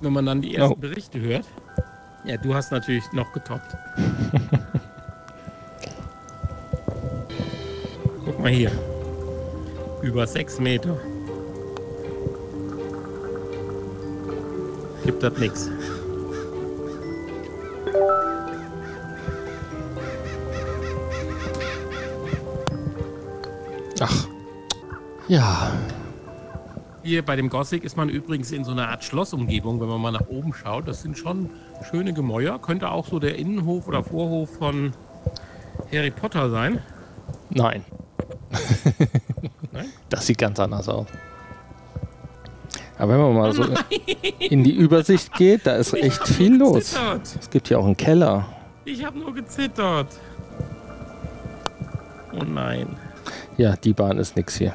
[0.00, 0.76] Wenn man dann die ersten Oh.
[0.76, 1.44] Berichte hört.
[2.24, 3.76] Ja, du hast natürlich noch getoppt.
[8.24, 8.72] Guck mal hier.
[10.02, 10.96] Über sechs Meter.
[15.04, 15.68] Gibt das nix.
[24.00, 24.28] Ach.
[25.28, 25.72] Ja.
[27.02, 30.10] Hier bei dem Gothic ist man übrigens in so einer Art Schlossumgebung, wenn man mal
[30.10, 30.88] nach oben schaut.
[30.88, 31.50] Das sind schon
[31.90, 32.58] schöne Gemäuer.
[32.58, 34.92] Könnte auch so der Innenhof oder Vorhof von
[35.92, 36.82] Harry Potter sein.
[37.50, 37.84] Nein.
[39.72, 39.86] Nein?
[40.08, 41.06] Das sieht ganz anders aus.
[42.98, 43.64] Aber wenn man mal so
[44.38, 46.94] in die Übersicht geht, da ist Ich echt viel los.
[47.40, 48.46] Es gibt hier auch einen Keller.
[48.84, 50.08] Ich habe nur gezittert.
[52.32, 52.96] Oh nein.
[53.60, 54.72] Ja, die Bahn ist nix hier.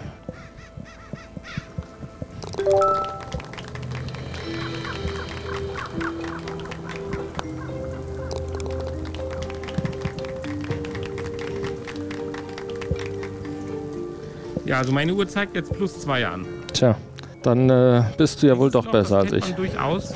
[14.65, 16.45] Ja, also meine Uhr zeigt jetzt plus zwei an.
[16.71, 16.95] Tja,
[17.41, 19.45] dann äh, bist du ja wohl doch Loch, besser als ich.
[19.55, 20.13] Durchaus,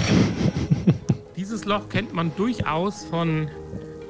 [1.36, 3.48] dieses Loch kennt man durchaus von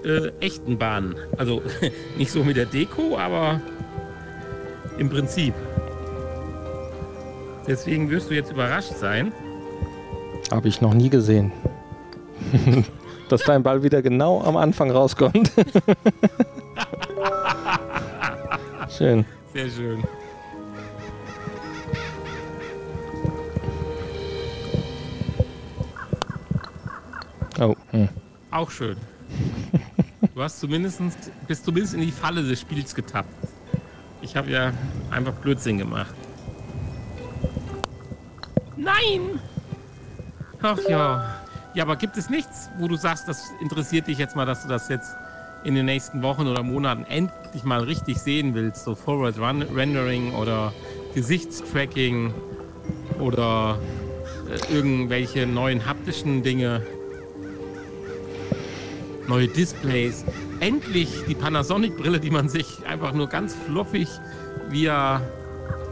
[0.03, 1.15] äh, echten Bahnen.
[1.37, 1.61] Also
[2.17, 3.61] nicht so mit der Deko, aber
[4.99, 5.53] im Prinzip.
[7.67, 9.31] Deswegen wirst du jetzt überrascht sein.
[10.51, 11.51] Habe ich noch nie gesehen.
[13.29, 15.51] Dass dein Ball wieder genau am Anfang rauskommt.
[18.97, 19.23] Schön.
[19.53, 20.03] Sehr schön.
[27.59, 28.09] Oh, hm.
[28.51, 28.97] Auch schön.
[30.33, 31.01] Du hast zumindest,
[31.47, 33.48] bist zumindest in die Falle des Spiels getappt.
[34.29, 34.71] Ich habe ja
[35.09, 36.13] einfach Blödsinn gemacht.
[38.77, 39.39] Nein!
[40.61, 41.35] Ach ja.
[41.73, 44.69] Ja, aber gibt es nichts, wo du sagst, das interessiert dich jetzt mal, dass du
[44.69, 45.15] das jetzt
[45.63, 48.83] in den nächsten Wochen oder Monaten endlich mal richtig sehen willst?
[48.85, 50.73] So Forward Run Rendering oder
[51.15, 52.31] Gesichtstracking
[53.19, 53.79] oder
[54.47, 56.85] äh, irgendwelche neuen haptischen Dinge?
[59.29, 60.25] Neue Displays.
[60.59, 64.09] Endlich die Panasonic-Brille, die man sich einfach nur ganz fluffig
[64.69, 65.21] via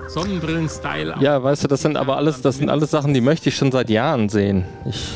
[0.09, 1.15] Sonnenbrillen-Style.
[1.21, 3.71] Ja, weißt du, das sind aber alles, das sind alles Sachen, die möchte ich schon
[3.71, 4.65] seit Jahren sehen.
[4.85, 5.13] Ich.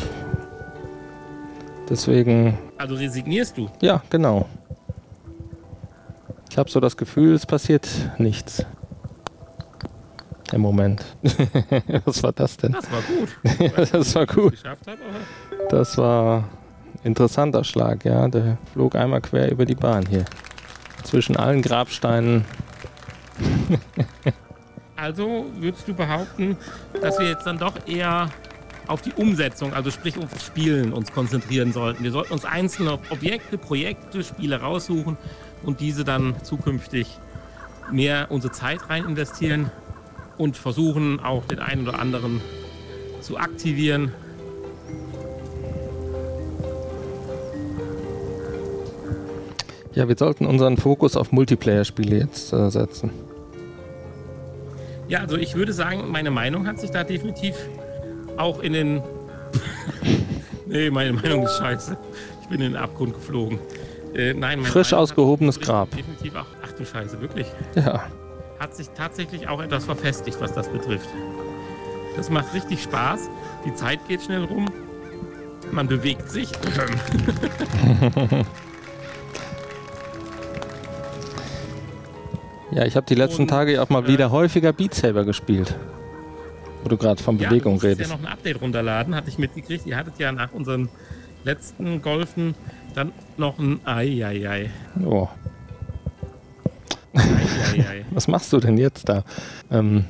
[1.89, 3.69] Deswegen, Also resignierst du.
[3.81, 4.47] ja, genau.
[6.49, 8.65] Ich habe so das Gefühl, es passiert nichts.
[10.51, 11.01] Im Moment.
[12.05, 12.73] Was war das denn?
[12.73, 13.91] Das war gut.
[13.91, 14.53] das war gut.
[15.69, 16.43] Das war
[17.03, 18.27] interessanter Schlag, ja.
[18.27, 20.25] Der flog einmal quer über die Bahn hier.
[21.03, 22.45] Zwischen allen Grabsteinen.
[25.01, 26.57] Also würdest du behaupten,
[27.01, 28.29] dass wir jetzt dann doch eher
[28.85, 32.03] auf die Umsetzung, also sprich auf Spielen uns konzentrieren sollten.
[32.03, 35.17] Wir sollten uns einzelne Objekte, Projekte, Spiele raussuchen
[35.63, 37.17] und diese dann zukünftig
[37.91, 39.71] mehr unsere Zeit rein investieren
[40.37, 42.39] und versuchen auch den einen oder anderen
[43.21, 44.13] zu aktivieren.
[49.93, 53.12] Ja, wir sollten unseren Fokus auf Multiplayer-Spiele jetzt äh, setzen.
[55.10, 57.56] Ja, also ich würde sagen, meine Meinung hat sich da definitiv
[58.38, 59.04] auch in den.
[60.65, 61.97] nee, meine Meinung ist scheiße.
[62.41, 63.60] Ich bin in den Abgrund geflogen.
[64.13, 65.91] Äh, nein, meine Frisch Meinung ausgehobenes Grab.
[65.91, 66.45] Definitiv auch.
[66.65, 67.47] Ach du Scheiße, wirklich.
[67.75, 68.04] Ja.
[68.60, 71.10] Hat sich tatsächlich auch etwas verfestigt, was das betrifft.
[72.15, 73.30] Das macht richtig Spaß.
[73.65, 74.67] Die Zeit geht schnell rum.
[75.71, 76.49] Man bewegt sich.
[82.71, 85.75] Ja, ich habe die letzten Und, Tage auch mal äh, wieder häufiger Beat Saber gespielt.
[86.84, 88.10] Wo du gerade von Ja, Bewegung du redest.
[88.10, 89.86] ja noch ein Update runterladen, hatte ich mitgekriegt.
[89.86, 90.89] Ihr hattet ja nach unseren
[91.43, 92.55] letzten Golfen
[92.95, 94.69] dann noch ein Eieiei.
[95.05, 95.27] Oh,
[97.13, 98.05] Eieiei.
[98.12, 99.23] was machst du denn jetzt da?
[99.69, 100.05] Ähm,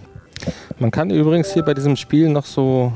[0.79, 2.91] man kann übrigens hier bei diesem Spiel noch so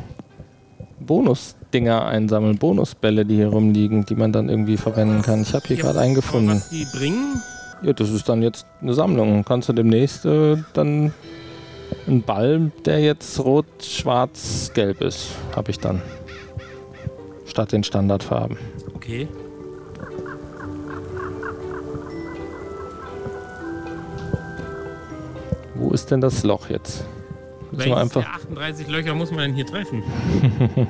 [0.99, 5.41] Bonusdinger einsammeln, Bonusbälle, die hier rumliegen, die man dann irgendwie verwenden kann.
[5.41, 6.49] Ich habe hier Ja, gerade einen gefunden.
[6.51, 7.41] Was die bringen,
[7.81, 9.43] Ja, das ist dann jetzt eine Sammlung.
[9.43, 11.13] Kannst du demnächst äh, dann
[12.07, 16.01] einen Ball, der jetzt rot, schwarz, gelb ist, habe ich dann.
[17.45, 18.57] Statt den Standardfarben.
[18.95, 19.27] okay.
[25.75, 27.05] Wo ist denn das Loch jetzt?
[27.71, 28.21] Müssen wir einfach.
[28.21, 30.03] der 38 Löcher muss man denn hier treffen?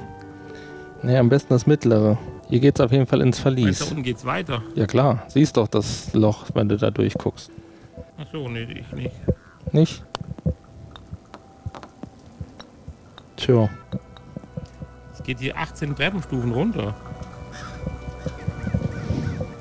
[1.05, 2.17] Nee, am besten das mittlere.
[2.49, 3.81] Hier geht's auf jeden Fall ins Meinst du, da Verlies.
[3.89, 4.61] unten geht's weiter?
[4.75, 7.49] Ja klar, siehst doch das Loch, wenn du da durchguckst.
[8.17, 9.15] Achso, nee, ich nicht.
[9.71, 10.03] Nicht?
[13.35, 13.69] Tja.
[15.13, 16.93] Es geht hier 18 Treppenstufen runter.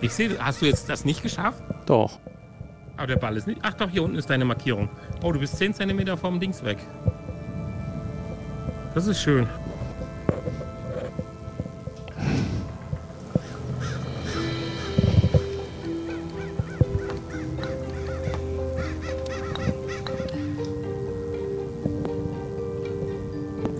[0.00, 1.62] Ich sehe, hast du jetzt das nicht geschafft?
[1.86, 2.18] Doch.
[2.96, 3.60] Aber der Ball ist nicht.
[3.62, 4.88] Ach doch, hier unten ist deine Markierung.
[5.22, 6.78] Oh, du bist 10 cm vom Dings weg.
[8.94, 9.48] Das ist schön.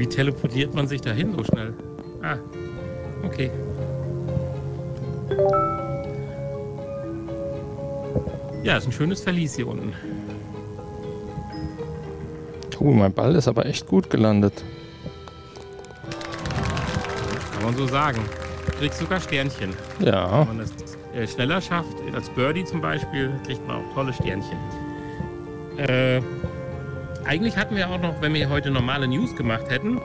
[0.05, 1.73] Wie teleportiert man sich dahin so schnell?
[2.21, 2.37] Ah,
[3.25, 3.51] okay.
[8.63, 9.95] Ja, ist ein schönes Verlies hier unten.
[12.79, 14.63] Oh, mein Ball ist aber echt gut gelandet.
[17.55, 18.21] Kann man so sagen.
[18.67, 19.73] Du kriegst sogar Sternchen.
[20.01, 20.41] Ja.
[20.41, 20.73] Wenn man das
[21.15, 24.59] äh, schneller schafft, als Birdie zum Beispiel, kriegt man auch tolle Sternchen.
[25.79, 26.21] Äh,
[27.27, 30.01] eigentlich hatten wir auch noch, wenn wir heute normale News gemacht hätten,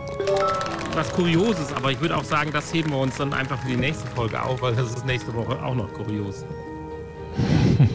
[0.93, 3.77] was Kurioses, aber ich würde auch sagen, das heben wir uns dann einfach für die
[3.77, 6.45] nächste Folge auf, weil das ist nächste Woche auch noch kurios.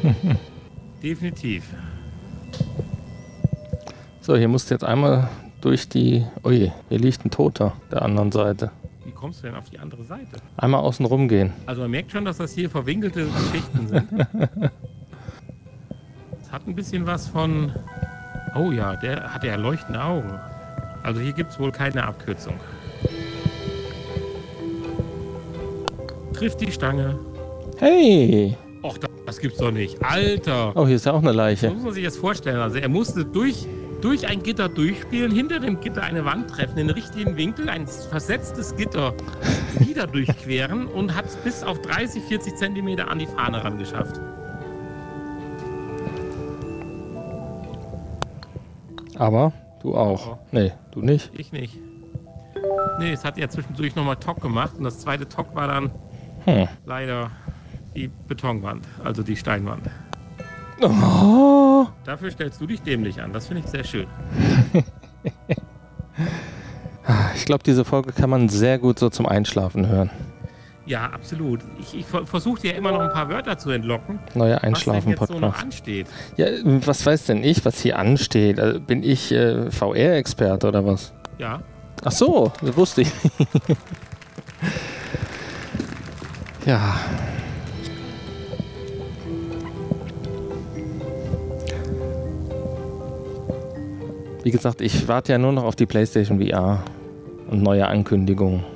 [1.02, 1.64] Definitiv.
[4.20, 5.28] So, hier musst du jetzt einmal
[5.60, 6.24] durch die.
[6.44, 8.70] Ui, hier liegt ein Toter der anderen Seite.
[9.04, 10.36] Wie kommst du denn auf die andere Seite?
[10.56, 11.52] Einmal außen rum gehen.
[11.66, 14.08] Also man merkt schon, dass das hier verwinkelte Geschichten sind.
[16.40, 17.72] Es hat ein bisschen was von.
[18.54, 20.38] Oh ja, der hat ja leuchtende Augen.
[21.02, 22.54] Also hier gibt es wohl keine Abkürzung.
[26.32, 27.18] Trifft die Stange.
[27.78, 28.56] Hey!
[28.82, 30.02] Och, das, das gibt's doch nicht.
[30.02, 30.72] Alter!
[30.76, 31.70] Oh, hier ist ja auch eine Leiche.
[31.70, 32.60] muss man sich das vorstellen.
[32.60, 33.66] Also er musste durch,
[34.00, 37.86] durch ein Gitter durchspielen, hinter dem Gitter eine Wand treffen, in den richtigen Winkel, ein
[37.86, 39.14] versetztes Gitter
[39.80, 44.20] wieder durchqueren und hat es bis auf 30, 40 Zentimeter an die Fahne ran geschafft.
[49.16, 50.38] Aber du auch.
[50.52, 51.30] Nee, du nicht.
[51.36, 51.78] Ich nicht.
[52.98, 55.90] Nee, es hat ja zwischendurch nochmal Tock gemacht und das zweite Tock war dann
[56.44, 56.68] Hm.
[56.84, 57.30] leider
[57.94, 59.88] die Betonwand, also die Steinwand.
[60.82, 63.32] Oh, Dafür stellst du dich dämlich an.
[63.32, 64.06] Das finde ich sehr schön.
[67.34, 70.10] ich glaube, diese Folge kann man sehr gut so zum Einschlafen hören.
[70.86, 71.60] Ja, absolut.
[71.80, 74.90] Ich, ich versuche dir immer noch ein paar Wörter zu entlocken, Neuer was denn so
[74.90, 75.86] Einschlafen-Podcast.
[76.36, 78.60] ja, was weiß denn ich, was hier ansteht?
[78.60, 81.14] Also, bin ich äh, VR-Experte oder was?
[81.38, 81.60] Ja,
[82.06, 83.08] Ach so, das wusste ich.
[86.66, 86.96] ja.
[94.42, 96.84] Wie gesagt, ich warte ja nur noch auf die PlayStation VR
[97.48, 98.73] und neue Ankündigungen.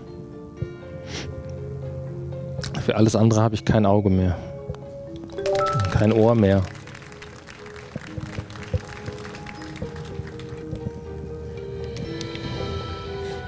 [2.88, 4.34] Für alles andere habe ich kein Auge mehr.
[5.92, 6.62] Kein Ohr mehr.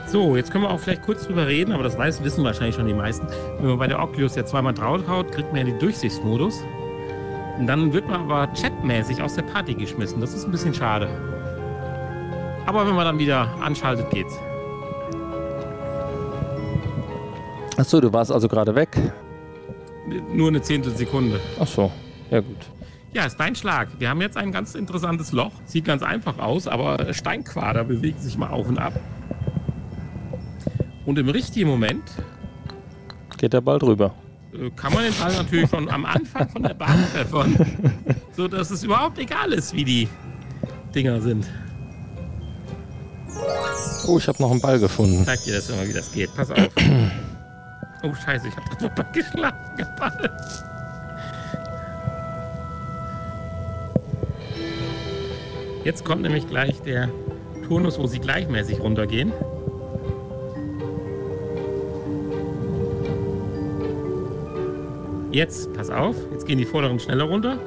[0.09, 2.87] So, jetzt können wir auch vielleicht kurz drüber reden, aber das weiß, wissen wahrscheinlich schon
[2.87, 3.27] die meisten.
[3.61, 6.61] Wenn man bei der Oculus ja zweimal draufhaut, kriegt man ja den Durchsichtsmodus.
[7.59, 10.21] Und dann wird man aber chatmäßig aus der Party geschmissen.
[10.21, 11.09] Das ist ein bisschen schade.
[12.67, 14.39] Aber wenn man dann wieder anschaltet, geht's.
[17.79, 18.99] Achso, du warst also gerade weg.
[20.35, 21.41] Nur eine Zehntelsekunde.
[21.59, 21.91] Ach so,
[22.31, 22.57] ja gut.
[23.13, 23.89] Ja, ist dein Schlag.
[23.99, 25.53] Wir haben jetzt ein ganz interessantes Loch.
[25.65, 28.99] Sieht ganz einfach aus, aber Steinquader bewegt sich mal auf und ab.
[31.07, 32.05] Und im richtigen Moment
[33.37, 34.15] Geht der Ball drüber.
[34.53, 37.57] äh, kann man den Ball natürlich schon am Anfang von der Bahn pfeffern,
[38.37, 40.09] so dass es überhaupt egal ist, wie die
[40.95, 41.47] Dinger sind.
[44.07, 45.25] Oh, ich habe noch einen Ball gefunden.
[45.25, 46.35] Zeig dir das immer, wie das geht.
[46.35, 46.69] Pass auf.
[48.03, 49.57] Oh Scheiße, ich habe doppelt geschlagen.
[49.79, 50.31] der Ball.
[55.85, 57.09] Jetzt kommt nämlich gleich der
[57.67, 59.33] Turnus, wo sie gleichmäßig runtergehen.
[65.33, 67.59] Jetzt, pass auf, jetzt gehen die vorderen schneller runter.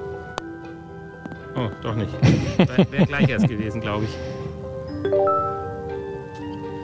[1.55, 2.11] Oh, doch nicht.
[2.91, 5.42] Wäre gleich erst gewesen, glaube ich.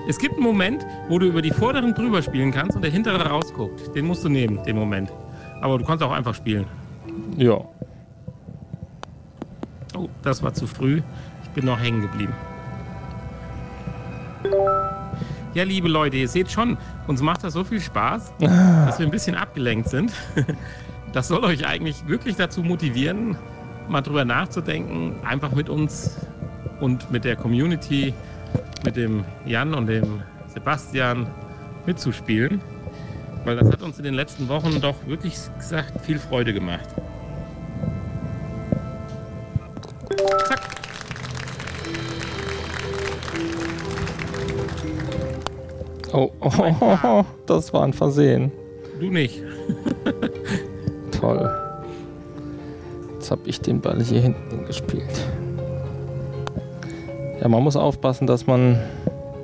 [0.09, 3.29] Es gibt einen Moment, wo du über die vorderen drüber spielen kannst und der hintere
[3.29, 3.95] rausguckt.
[3.95, 5.13] Den musst du nehmen, den Moment.
[5.61, 6.65] Aber du kannst auch einfach spielen.
[7.37, 7.63] Ja.
[9.95, 11.03] Oh, das war zu früh.
[11.43, 12.33] Ich bin noch hängen geblieben.
[15.53, 19.11] Ja, liebe Leute, ihr seht schon, uns macht das so viel Spaß, dass wir ein
[19.11, 20.11] bisschen abgelenkt sind.
[21.11, 23.35] Das soll euch eigentlich wirklich dazu motivieren,
[23.87, 26.17] mal drüber nachzudenken, einfach mit uns
[26.79, 28.13] und mit der Community,
[28.83, 31.27] mit dem Jan und dem Sebastian
[31.85, 32.61] mitzuspielen.
[33.45, 36.89] Weil das hat uns in den letzten Wochen doch wirklich gesagt viel Freude gemacht.
[40.47, 40.59] Zack.
[46.11, 48.51] Oh, oh, oh, oh, das war ein Versehen.
[48.99, 49.41] Du nicht.
[51.11, 51.49] Toll.
[53.13, 55.27] Jetzt habe ich den Ball hier hinten gespielt.
[57.41, 58.79] Ja, man muss aufpassen, dass man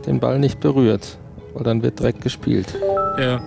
[0.06, 1.18] den Ball nicht berührt,
[1.54, 2.76] weil dann wird direkt gespielt.
[3.18, 3.38] Äh,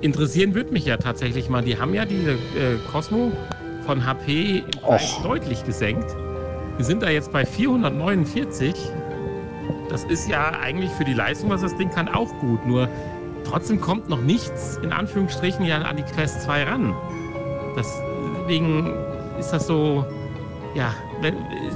[0.00, 1.62] interessieren würde mich ja tatsächlich mal.
[1.62, 3.32] Die haben ja diese äh, Cosmo
[3.84, 6.14] von HP im Preis deutlich gesenkt.
[6.76, 8.74] Wir sind da jetzt bei 449.
[9.88, 12.64] Das ist ja eigentlich für die Leistung, was das Ding kann, auch gut.
[12.66, 12.88] Nur
[13.44, 16.94] trotzdem kommt noch nichts, in Anführungsstrichen, ja an die Quest 2 ran.
[17.76, 18.92] Deswegen
[19.38, 20.04] ist das so,
[20.74, 20.94] ja,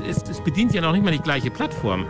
[0.09, 2.07] es, es bedient ja noch nicht mal die gleiche Plattform.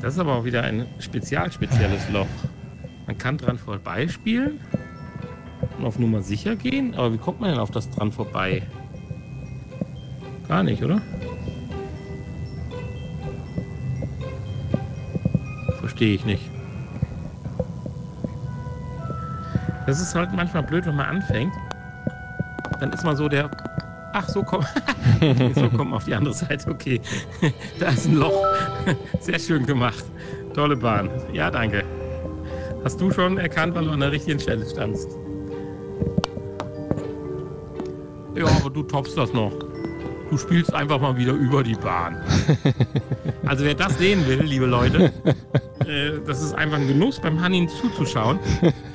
[0.00, 2.28] Das ist aber auch wieder ein spezial spezielles Loch.
[3.06, 4.60] Man kann dran vorbeispielen
[5.78, 8.62] und auf Nummer sicher gehen, aber wie kommt man denn auf das dran vorbei?
[10.46, 11.02] Gar nicht, oder?
[15.80, 16.55] Verstehe ich nicht.
[19.86, 21.54] Das ist halt manchmal blöd, wenn man anfängt.
[22.80, 23.50] Dann ist man so der.
[24.12, 24.64] Ach, so komm.
[25.54, 26.70] so kommt man auf die andere Seite.
[26.70, 27.00] Okay.
[27.80, 28.44] da ist ein Loch.
[29.20, 30.04] Sehr schön gemacht.
[30.54, 31.10] Tolle Bahn.
[31.32, 31.84] Ja, danke.
[32.82, 35.08] Hast du schon erkannt, weil du an der richtigen Stelle standst?
[38.34, 39.52] Ja, aber du toppst das noch.
[40.30, 42.20] Du spielst einfach mal wieder über die Bahn.
[43.46, 45.12] Also wer das sehen will, liebe Leute,
[45.86, 48.38] äh, das ist einfach ein Genuss, beim Hanin zuzuschauen.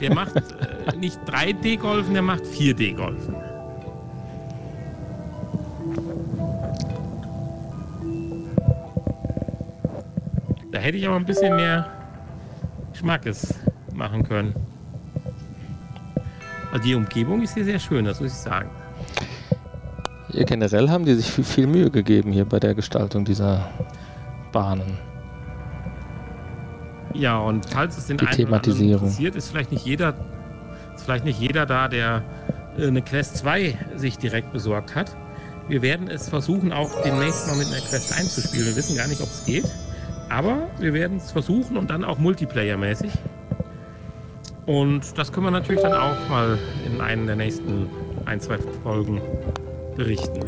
[0.02, 3.36] Der macht äh, nicht 3D-Golfen, der macht 4D-Golfen.
[10.72, 11.86] Da hätte ich aber ein bisschen mehr
[12.94, 13.54] Schmackes
[13.94, 14.56] machen können.
[16.72, 18.70] Also die Umgebung ist hier sehr schön, das muss ich sagen.
[20.30, 23.70] Ja, generell haben die sich viel, viel Mühe gegeben hier bei der Gestaltung dieser
[24.52, 24.98] Bahnen.
[27.14, 30.14] Ja, und falls es den Die einen oder interessiert, ist vielleicht nicht jeder,
[30.96, 32.24] ist vielleicht nicht jeder da, der
[32.78, 35.16] äh, eine Quest 2 sich direkt besorgt hat.
[35.68, 38.66] Wir werden es versuchen, auch demnächst mal mit einer Quest 1 zu spielen.
[38.66, 39.66] Wir wissen gar nicht, ob es geht.
[40.30, 43.12] Aber wir werden es versuchen und dann auch Multiplayer-mäßig.
[44.66, 47.90] Und das können wir natürlich dann auch mal in einer der nächsten
[48.26, 49.22] ein, zwei Folgen
[49.98, 50.40] berichten.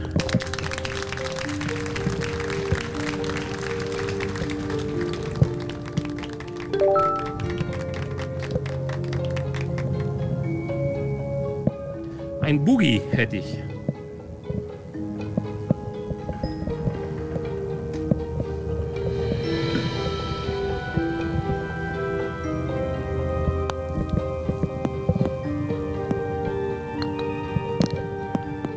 [12.54, 13.58] Ein Boogie hätte ich.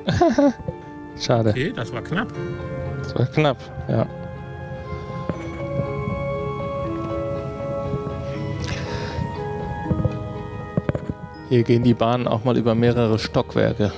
[1.21, 1.51] Schade.
[1.51, 2.33] Okay, das war knapp.
[3.03, 3.59] Das war knapp,
[3.89, 4.07] ja.
[11.57, 13.91] Hier gehen die Bahnen auch mal über mehrere Stockwerke.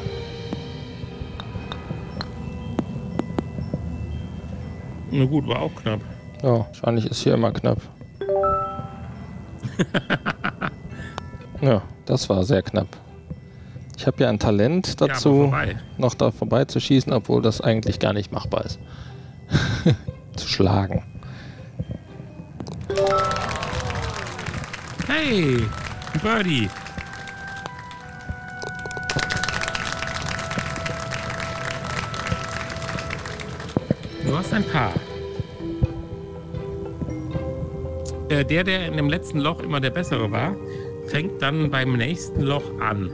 [5.10, 5.98] Na gut, war auch knapp.
[6.40, 7.78] Ja, wahrscheinlich ist hier immer knapp.
[11.60, 12.86] ja, das war sehr knapp.
[13.96, 15.76] Ich habe ja ein Talent Ja, dazu, vorbei.
[15.96, 18.78] noch da vorbeizuschießen, obwohl das eigentlich gar nicht machbar ist.
[20.36, 21.02] Zu schlagen.
[25.08, 25.64] Hey,
[26.22, 26.68] Birdie.
[34.28, 34.92] Du hast ein Paar.
[38.28, 40.54] Äh, Der, der in dem letzten Loch immer der bessere war,
[41.06, 43.10] fängt dann beim nächsten Loch an.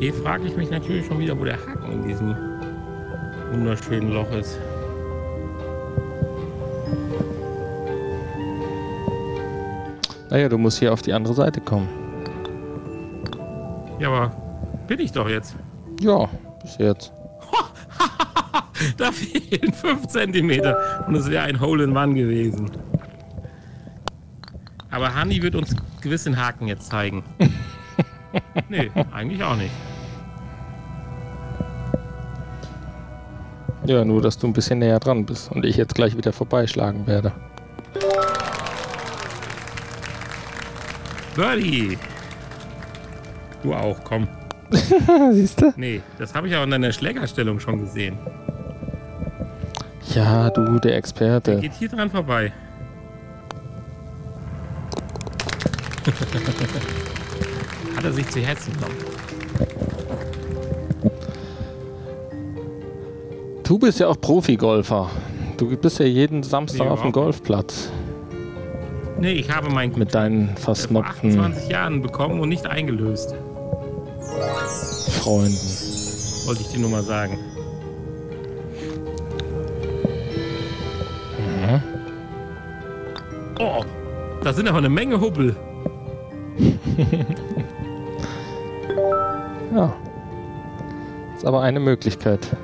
[0.00, 2.34] Hier frage ich mich natürlich schon wieder, wo der Haken in diesem
[3.52, 4.58] wunderschönen Loch ist.
[10.30, 11.88] Naja, du musst hier auf die andere Seite kommen.
[13.98, 14.34] Ja, aber
[14.88, 15.54] bin ich doch jetzt.
[16.00, 16.26] Ja,
[16.62, 17.12] bis jetzt.
[18.96, 20.74] Da fehlen 5 cm
[21.06, 22.70] und es wäre ein Hole in One gewesen.
[24.90, 27.24] Aber Hanni wird uns gewiss den Haken jetzt zeigen.
[28.68, 29.72] nee, eigentlich auch nicht.
[33.86, 37.06] Ja, nur, dass du ein bisschen näher dran bist und ich jetzt gleich wieder vorbeischlagen
[37.06, 37.32] werde.
[41.34, 41.98] Birdie!
[43.62, 44.28] Du auch, komm.
[45.32, 45.72] Siehst du?
[45.76, 48.16] Nee, das habe ich auch in deiner Schlägerstellung schon gesehen.
[50.14, 51.56] Ja, du, der Der Experte.
[51.60, 52.52] geht hier dran vorbei.
[57.96, 58.94] Hat er sich zu Herzen genommen.
[63.64, 65.10] Du bist ja auch Profi-Golfer.
[65.56, 67.90] Du bist ja jeden Samstag Nee, auf dem Golfplatz
[69.18, 73.34] Nee, ich habe meinen mit deinen versnobten 28 Jahren bekommen und nicht eingelöst.
[75.08, 75.56] Freunden.
[76.46, 77.38] Wollte ich dir nur mal sagen.
[84.44, 85.56] Da sind aber eine Menge Hubbel.
[89.74, 89.92] Ja.
[91.34, 92.56] Ist aber eine Möglichkeit.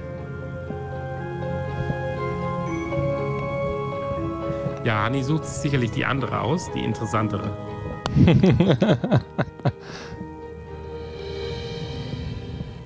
[4.85, 7.51] Ja, Hanni sucht sich sicherlich die andere aus, die interessantere.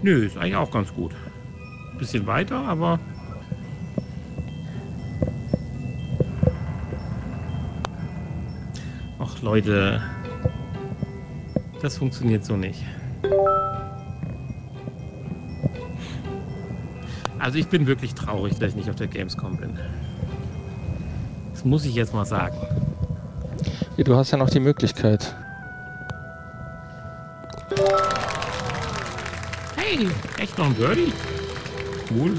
[0.02, 1.14] Nö, ist eigentlich auch ganz gut.
[1.98, 2.98] Bisschen weiter, aber.
[9.44, 10.00] Leute,
[11.82, 12.82] das funktioniert so nicht.
[17.38, 19.78] Also ich bin wirklich traurig, dass ich nicht auf der Gamescom bin.
[21.52, 22.56] Das muss ich jetzt mal sagen.
[23.98, 25.34] Ja, du hast ja noch die Möglichkeit.
[29.76, 31.12] Hey, echt noch ein Birdie?
[32.10, 32.32] Cool.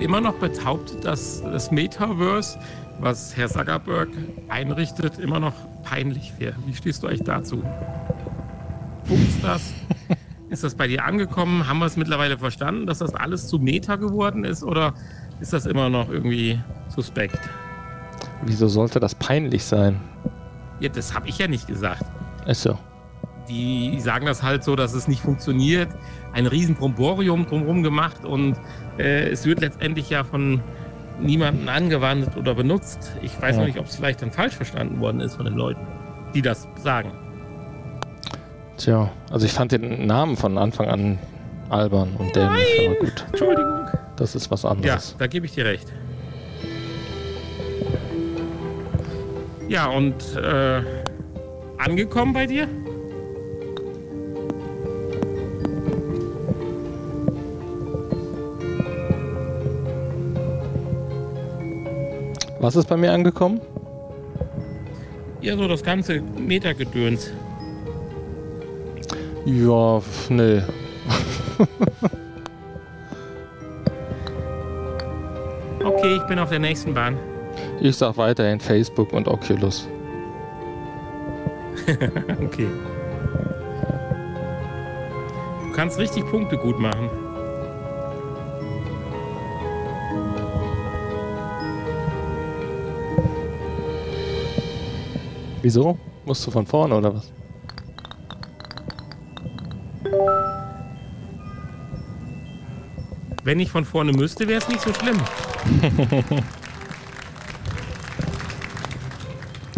[0.00, 2.58] Wird immer noch behauptet, dass das Metaverse,
[3.00, 4.08] was Herr Zuckerberg
[4.48, 6.54] einrichtet, immer noch peinlich wäre.
[6.66, 7.62] Wie stehst du eigentlich dazu?
[9.04, 9.74] Funkt das?
[10.48, 11.68] Ist das bei dir angekommen?
[11.68, 14.64] Haben wir es mittlerweile verstanden, dass das alles zu Meta geworden ist?
[14.64, 14.94] Oder
[15.38, 17.38] ist das immer noch irgendwie suspekt?
[18.42, 20.00] Wieso sollte das peinlich sein?
[20.80, 22.02] Ja, das habe ich ja nicht gesagt.
[22.48, 22.76] Achso.
[23.48, 25.88] Die sagen das halt so, dass es nicht funktioniert.
[26.32, 28.56] Ein riesen Bromborium drumherum gemacht und
[29.00, 30.60] äh, es wird letztendlich ja von
[31.20, 33.12] niemandem angewandt oder benutzt.
[33.22, 33.60] Ich weiß Ja.
[33.62, 35.80] noch nicht, ob es vielleicht dann falsch verstanden worden ist von den Leuten,
[36.34, 37.12] die das sagen.
[38.78, 41.18] Tja, also ich fand den Namen von Anfang an
[41.68, 43.86] albern und dämlich, aber gut, Entschuldigung.
[44.16, 45.14] das ist was Ja, anderes.
[45.18, 45.92] da gebe ich dir recht.
[49.68, 50.82] Ja, und äh,
[51.78, 52.66] angekommen bei dir?
[62.60, 63.60] Was ist bei mir angekommen?
[65.40, 67.32] Ja, so das ganze Metergedöns.
[69.46, 70.62] Ja, nee.
[75.82, 77.18] Okay, ich bin auf der nächsten Bahn.
[77.80, 79.88] Ich sag weiterhin Facebook und Oculus.
[82.44, 82.68] Okay.
[85.66, 87.08] Du kannst richtig Punkte gut machen.
[95.62, 95.98] Wieso?
[96.24, 97.32] Musst du von vorne oder was?
[103.42, 105.20] Wenn ich von vorne müsste, wäre es nicht so schlimm.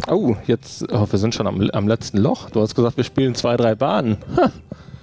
[0.08, 2.50] Oh, jetzt, oh, wir sind schon am, am letzten Loch.
[2.50, 4.18] Du hast gesagt, wir spielen zwei, drei Bahnen.
[4.36, 4.50] Ha,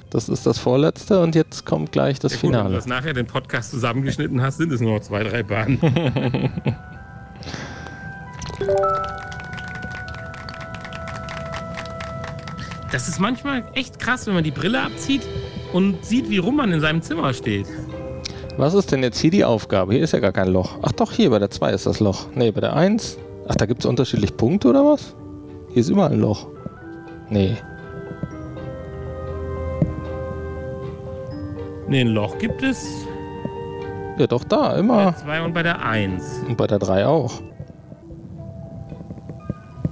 [0.10, 2.76] Das ist das vorletzte und jetzt kommt gleich das Ja, gut, wenn du Finale.
[2.76, 5.80] das nachher den Podcast zusammengeschnitten hast, sind es nur noch zwei, drei Bahnen.
[12.92, 15.22] Das ist manchmal echt krass, wenn man die Brille abzieht
[15.74, 17.68] und sieht, wie rum man in seinem Zimmer steht.
[18.58, 19.94] Was ist denn jetzt hier die Aufgabe?
[19.94, 20.80] Hier ist ja gar kein Loch.
[20.82, 22.28] Ach doch, hier bei der 2 ist das Loch.
[22.34, 23.18] Nee, bei der 1.
[23.48, 25.16] Ach, da gibt es unterschiedlich Punkte oder was?
[25.70, 26.48] Hier ist überall ein Loch.
[27.30, 27.56] Nee.
[31.88, 32.86] Nee, ein Loch gibt es
[34.18, 35.06] Ja, doch da, bei immer.
[35.06, 36.44] der 2 und bei der 1.
[36.48, 37.34] Und bei der 3 auch.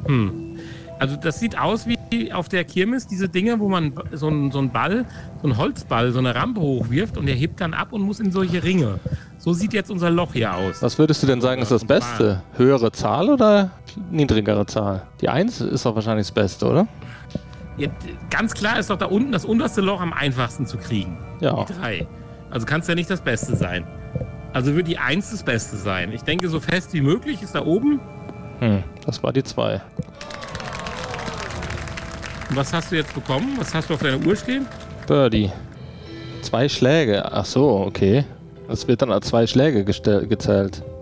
[0.08, 0.58] Hm.
[1.00, 1.97] Also das sieht aus wie
[2.34, 5.06] auf der Kirmes, diese Dinge, wo man so einen so einen Ball,
[5.42, 8.32] so einen Holzball, so eine Rampe hochwirft und der hebt dann ab und muss in
[8.32, 9.00] solche Ringe.
[9.38, 10.82] So sieht jetzt unser Loch hier aus.
[10.82, 12.42] Was würdest du denn sagen, ist das Beste?
[12.56, 13.72] Höhere Zahl oder
[14.12, 15.04] niedrigere Zahl?
[15.22, 16.88] Die 1 ist doch wahrscheinlich das Beste, oder?
[17.78, 17.90] Ja,
[18.30, 21.18] ganz klar ist doch da unten das unterste Loch am einfachsten zu kriegen.
[21.40, 21.64] Ja.
[21.66, 22.08] Die 3.
[22.50, 23.86] Also kann es ja nicht das Beste sein.
[24.54, 26.12] Also wird die 1 das Beste sein.
[26.12, 28.00] Ich denke, so fest wie möglich ist da oben.
[28.60, 29.82] Hm, das war die 2.
[32.50, 33.56] Und was hast du jetzt bekommen?
[33.58, 34.66] Was hast du auf deiner Uhr stehen?
[35.06, 35.52] Birdie.
[36.42, 37.30] Zwei Schläge.
[37.32, 38.24] Ach so, okay.
[38.68, 40.84] Das wird dann als zwei Schläge gezählt.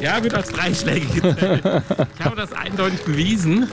[0.00, 1.62] Ja, wird als drei Schläge gezählt.
[2.18, 3.66] ich habe das eindeutig bewiesen.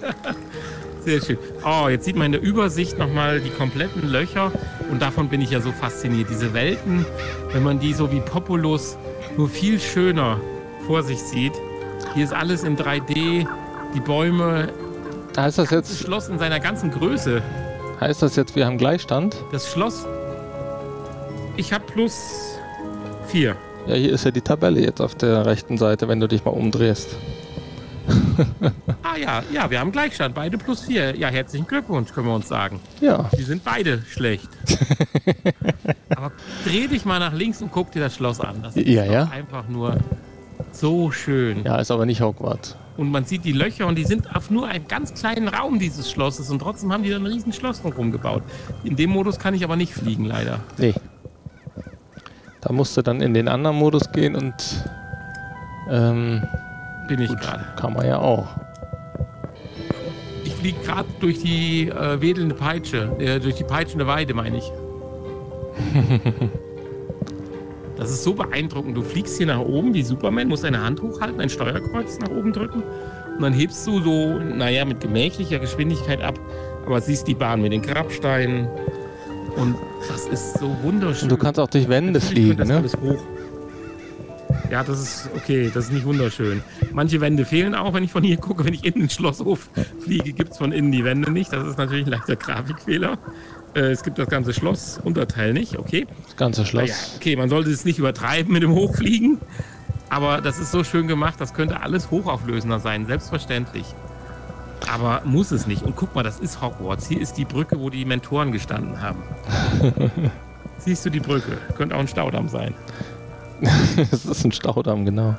[1.04, 1.38] Sehr schön.
[1.64, 4.52] Oh, jetzt sieht man in der Übersicht nochmal die kompletten Löcher
[4.90, 6.28] und davon bin ich ja so fasziniert.
[6.30, 7.06] Diese Welten,
[7.52, 8.96] wenn man die so wie Populus
[9.36, 10.40] nur viel schöner
[10.86, 11.52] vor sich sieht.
[12.14, 13.46] Hier ist alles in 3D,
[13.94, 14.68] die Bäume,
[15.36, 17.40] Heißt das das jetzt, Schloss in seiner ganzen Größe.
[18.00, 19.36] heißt das jetzt, wir haben Gleichstand?
[19.52, 20.06] Das Schloss.
[21.56, 22.58] Ich habe plus
[23.26, 23.56] vier.
[23.86, 26.50] Ja, hier ist ja die Tabelle jetzt auf der rechten Seite, wenn du dich mal
[26.50, 27.16] umdrehst.
[29.02, 31.16] Ah ja, ja, wir haben Gleichstand, beide plus vier.
[31.16, 32.80] Ja, herzlichen Glückwunsch, können wir uns sagen.
[33.00, 34.48] Ja, Die sind beide schlecht.
[36.16, 36.32] Aber
[36.64, 38.62] dreh dich mal nach links und guck dir das Schloss an.
[38.62, 39.24] Das ist Ja, ja.
[39.32, 39.96] einfach nur
[40.72, 41.64] so schön.
[41.64, 42.76] ja, ist aber nicht Hogwarts.
[42.96, 46.10] Und man sieht die Löcher und die sind auf nur einem ganz kleinen Raum dieses
[46.10, 48.42] Schlosses und trotzdem haben die da ein riesen Schloss drumherum gebaut.
[48.84, 50.60] In dem Modus kann ich aber nicht fliegen, leider.
[50.76, 50.94] Nee.
[52.60, 54.52] Da musst du dann in den anderen Modus gehen und
[55.90, 56.42] ähm,
[57.10, 57.64] Bin ich gerade.
[57.74, 58.46] kann man ja auch.
[60.44, 64.72] Ich fliege gerade durch die äh, wedelnde Peitsche, äh, durch die peitschende Weide, meine ich.
[67.96, 68.96] Das ist so beeindruckend.
[68.96, 72.50] Du fliegst hier nach oben wie Superman, musst deine Hand hochhalten, ein Steuerkreuz nach oben
[72.50, 76.40] drücken und dann hebst du so, naja, mit gemächlicher Geschwindigkeit ab,
[76.86, 78.68] aber siehst die Bahn mit den Grabsteinen
[79.56, 79.76] und
[80.08, 81.24] das ist so wunderschön.
[81.24, 82.76] Und du kannst auch durch Wände Natürlich fliegen, ne?
[82.76, 83.22] alles hoch.
[84.70, 86.62] Ja, das ist okay, das ist nicht wunderschön.
[86.92, 88.64] Manche Wände fehlen auch, wenn ich von hier gucke.
[88.64, 89.68] Wenn ich in den Schlosshof
[89.98, 91.52] fliege, gibt es von innen die Wände nicht.
[91.52, 93.18] Das ist natürlich ein leichter Grafikfehler.
[93.74, 96.06] Äh, es gibt das ganze Schloss-Unterteil nicht, okay.
[96.24, 97.16] Das ganze Schloss.
[97.16, 99.38] okay, man sollte es nicht übertreiben mit dem Hochfliegen.
[100.08, 103.86] Aber das ist so schön gemacht, das könnte alles hochauflösender sein, selbstverständlich.
[104.92, 105.82] Aber muss es nicht.
[105.82, 107.06] Und guck mal, das ist Hogwarts.
[107.06, 109.22] Hier ist die Brücke, wo die Mentoren gestanden haben.
[110.78, 111.58] Siehst du die Brücke?
[111.76, 112.74] Könnte auch ein Staudamm sein.
[114.10, 115.36] Das ist ein Staudamm, genau.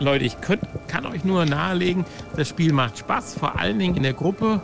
[0.00, 2.04] Leute, ich könnt, kann euch nur nahelegen,
[2.36, 4.60] das Spiel macht Spaß, vor allen Dingen in der Gruppe.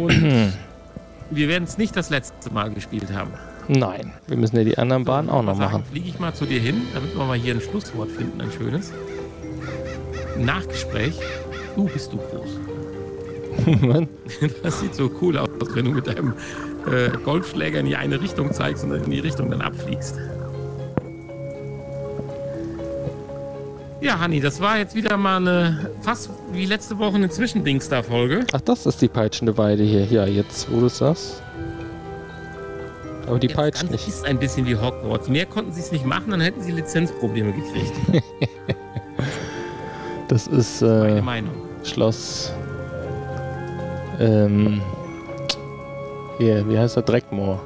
[0.00, 0.52] Und
[1.30, 3.32] wir werden es nicht das letzte Mal gespielt haben.
[3.68, 5.84] Nein, wir müssen ja die anderen Bahnen auch noch sagen, machen.
[5.90, 8.92] Fliege ich mal zu dir hin, damit wir mal hier ein Schlusswort finden, ein schönes.
[10.38, 11.14] Nachgespräch.
[11.76, 13.80] Du bist du groß.
[13.82, 14.08] Mann,
[14.62, 16.32] Das sieht so cool aus, wenn du mit deinem
[16.92, 20.16] äh, Golfschläger in die eine Richtung zeigst und in die Richtung dann abfliegst.
[24.00, 28.44] Ja, Hanni, das war jetzt wieder mal eine fast wie letzte Woche eine Zwischendings-da-Folge.
[28.52, 30.04] Ach, das ist die peitschende Weide hier.
[30.04, 31.42] Ja, jetzt, wo du es sagst.
[33.26, 34.06] Aber die Das peitscht nicht.
[34.08, 35.28] ist ein bisschen wie Hogwarts.
[35.28, 38.24] Mehr konnten sie es nicht machen, dann hätten sie Lizenzprobleme gekriegt.
[40.28, 41.54] Das ist Meine äh, Meinung.
[41.84, 42.52] Schloss.
[44.20, 44.82] Ähm.
[46.38, 47.02] Hier, wie heißt der?
[47.02, 47.60] Dreckmoor.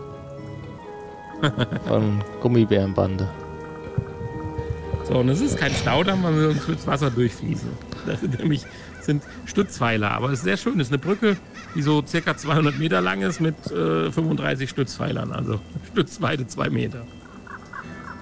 [1.89, 3.29] Von Gummibärenbande.
[5.05, 7.69] So, und es ist kein Staudamm, weil wir uns durchs Wasser durchfließen.
[8.07, 8.65] Das sind nämlich
[9.01, 10.79] sind Stützpfeiler, aber es ist sehr schön.
[10.81, 11.37] Es ist eine Brücke,
[11.75, 15.33] die so circa 200 Meter lang ist mit äh, 35 Stützpfeilern.
[15.33, 15.61] Also
[15.93, 17.03] Stützweite 2 Meter.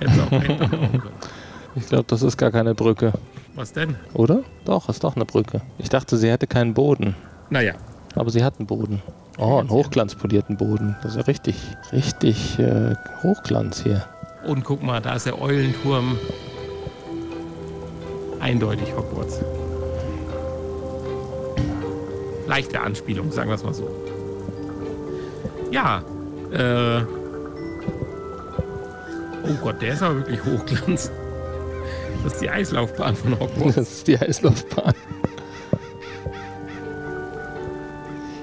[0.00, 1.02] Hätte auch können.
[1.76, 3.12] Ich glaube, das ist gar keine Brücke.
[3.54, 3.94] Was denn?
[4.14, 4.42] Oder?
[4.64, 5.60] Doch, ist doch eine Brücke.
[5.78, 7.14] Ich dachte, sie hätte keinen Boden.
[7.50, 7.74] Naja,
[8.14, 9.02] Aber sie hat einen Boden.
[9.42, 10.96] Oh, einen hochglanzpolierten Boden.
[11.02, 11.56] Das ist ja richtig,
[11.92, 14.04] richtig äh, Hochglanz hier.
[14.46, 16.18] und guck mal, da ist der Eulenturm.
[18.38, 19.40] Eindeutig Hogwarts.
[22.46, 23.88] Leichte Anspielung, sagen wir es mal so.
[25.70, 26.02] Ja,
[26.52, 27.02] äh.
[29.42, 31.10] Oh Gott, der ist aber wirklich Hochglanz.
[32.24, 33.74] Das ist die Eislaufbahn von Hogwarts.
[33.76, 34.92] Das ist die Eislaufbahn.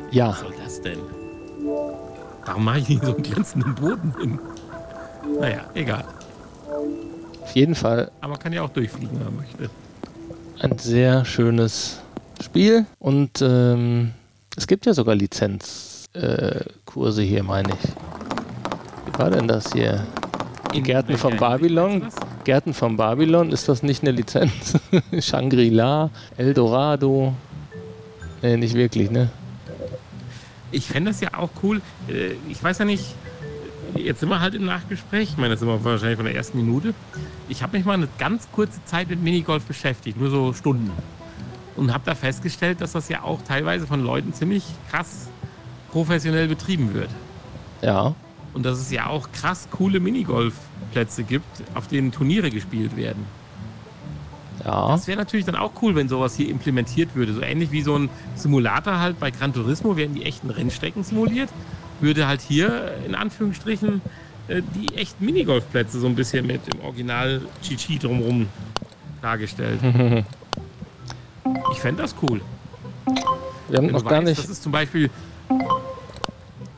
[0.09, 0.35] Ja,
[0.77, 0.99] das denn?
[2.45, 4.39] Warum mache ich nicht so einen glänzenden Boden hin?
[5.39, 6.03] Naja, egal.
[7.43, 9.69] auf jeden Fall Aber man kann ja auch durchfliegen, wenn man möchte.
[10.59, 11.99] ein sehr schönes
[12.41, 12.85] Spiel.
[12.99, 14.13] Und ähm,
[14.55, 17.89] es gibt ja sogar Lizenzkurse äh, hier, meine ich.
[19.13, 20.05] Wie war denn das hier?
[20.73, 22.03] In Gärten welcher von Babylon.
[22.43, 24.77] Gärten von Babylon, ist das nicht eine Lizenz?
[25.19, 27.33] Shangri-La, Eldorado.
[28.41, 29.29] Nee, nicht wirklich, ne?
[30.71, 31.81] Ich fände das ja auch cool.
[32.09, 33.15] Äh, Ich weiß ja nicht,
[33.95, 35.29] jetzt sind wir halt im Nachgespräch.
[35.31, 36.93] Ich meine, das sind wir wahrscheinlich von der ersten Minute.
[37.49, 40.91] Ich habe mich mal eine ganz kurze Zeit mit Minigolf beschäftigt, nur so Stunden.
[41.75, 45.29] Und habe da festgestellt, dass das ja auch teilweise von Leuten ziemlich krass
[45.91, 47.09] professionell betrieben wird.
[47.81, 48.15] Ja.
[48.53, 51.45] und dass es ja auch krass coole Minigolfplätze gibt,
[51.75, 53.23] auf denen Turniere gespielt werden.
[54.67, 54.89] Ja.
[54.89, 57.33] Das wäre natürlich dann auch cool, wenn sowas hier implementiert würde.
[57.33, 61.49] So ähnlich wie so ein Simulator halt bei Gran Turismo werden die echten Rennstrecken simuliert,
[62.01, 64.01] würde halt hier in Anführungsstrichen
[64.49, 68.47] äh, die echten Minigolfplätze so ein bisschen mit dem Original Chichi drumherum
[69.21, 69.79] dargestellt.
[71.71, 72.41] ich fände das cool.
[73.69, 74.37] Wir haben noch gar nicht.
[74.37, 75.09] Das ist zum Beispiel.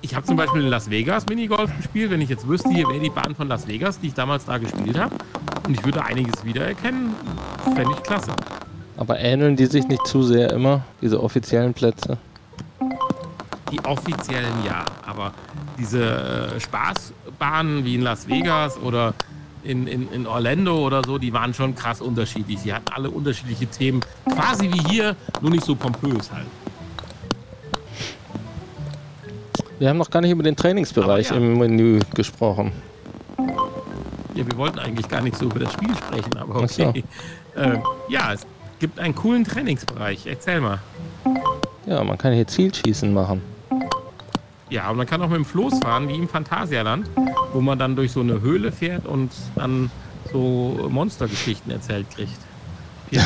[0.02, 3.00] Ich habe zum Beispiel in Las Vegas Minigolf gespielt, wenn ich jetzt wüsste, hier wäre
[3.00, 5.14] die Bahn von Las Vegas, die ich damals da gespielt habe.
[5.68, 7.14] Und ich würde einiges wiedererkennen.
[7.76, 8.32] Fände ich klasse.
[8.98, 12.18] Aber ähneln die sich nicht zu sehr immer, diese offiziellen Plätze?
[13.72, 15.32] Die offiziellen ja, aber
[15.78, 16.04] diese
[16.56, 19.14] äh, Spaßbahnen wie in Las Vegas oder
[19.64, 22.60] in, in, in Orlando oder so, die waren schon krass unterschiedlich.
[22.64, 24.02] Die hatten alle unterschiedliche Themen.
[24.26, 26.48] Quasi wie hier, nur nicht so pompös halt.
[29.80, 31.38] Wir haben noch gar nicht über den Trainingsbereich ja.
[31.38, 32.74] im Menü gesprochen.
[34.36, 37.04] Ja, wir wollten eigentlich gar nicht so über das Spiel sprechen, aber okay.
[37.56, 37.78] Äh,
[38.10, 38.41] ja, es
[38.80, 40.26] gibt einen coolen Trainingsbereich.
[40.28, 40.80] Erzähl mal.
[41.86, 43.41] Ja, man kann hier Zielschießen machen.
[44.70, 47.10] Ja, und man kann auch mit dem Floß fahren, wie im Phantasialand,
[47.54, 49.89] wo man dann durch so eine Höhle fährt und dann
[50.32, 52.38] so Monstergeschichten erzählt kriegt.
[53.12, 53.24] Ja.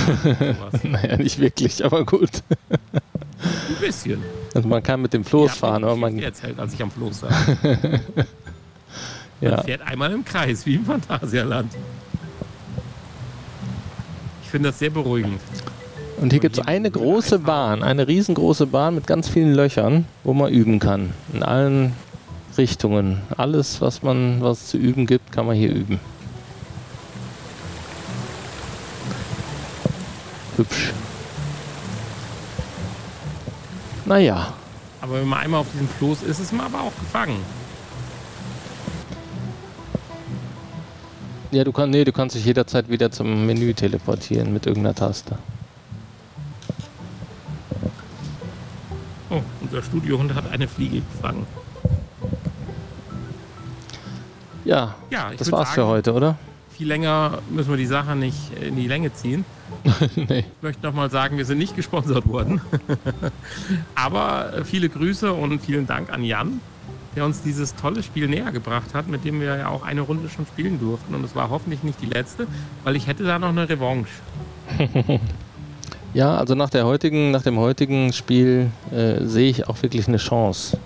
[0.83, 2.29] Naja, nicht wirklich, aber gut.
[2.69, 4.23] Ein bisschen.
[4.55, 6.17] Also man kann mit dem Floß Ja, fahren, aber man.
[6.19, 7.23] Erzählt, als ich am Floß.
[7.23, 7.99] Man
[9.41, 11.73] Ja, fährt einmal im Kreis, wie im Phantasialand.
[14.53, 15.41] Ich finde das sehr beruhigend.
[16.21, 20.35] und hier gibt es eine große Bahn, eine riesengroße Bahn mit ganz vielen Löchern, wo
[20.35, 21.11] man üben kann.
[21.33, 21.93] In allen
[22.55, 23.23] Richtungen.
[23.35, 25.99] Alles, was man, was zu üben gibt, kann man hier üben.
[30.57, 30.93] Hübsch.
[34.05, 34.53] Naja,
[35.01, 37.37] Aber wenn man einmal auf diesem Floß ist, ist man aber auch gefangen.
[41.53, 45.37] Ja, du, kann, nee, du kannst dich jederzeit wieder zum Menü teleportieren mit irgendeiner Taste.
[49.29, 51.47] Oh, unser Studiohund hat eine Fliege gefangen.
[54.65, 56.37] Ja, Ja, das war's für sagen, heute, oder?
[56.69, 59.45] Viel länger müssen wir die Sache nicht in die Länge ziehen.
[60.15, 60.39] nee.
[60.39, 62.61] Ich möchte nochmal sagen, wir sind nicht gesponsert worden.
[63.95, 66.61] Aber äh, viele Grüße und vielen Dank an Jan,
[67.15, 70.29] der uns dieses tolle Spiel näher gebracht hat, mit dem wir ja auch eine Runde
[70.29, 71.15] schon spielen durften.
[71.15, 72.47] Und es war hoffentlich nicht die letzte,
[72.83, 74.11] weil ich hätte da noch eine Revanche.
[76.13, 80.17] Ja, also nach, der heutigen, nach dem heutigen Spiel äh, sehe ich auch wirklich eine
[80.17, 80.77] Chance.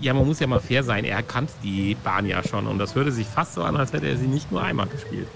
[0.00, 1.04] Ja, man muss ja mal fair sein.
[1.04, 2.68] Er kannte die Bahn ja schon.
[2.68, 5.26] Und das hörte sich fast so an, als hätte er sie nicht nur einmal gespielt.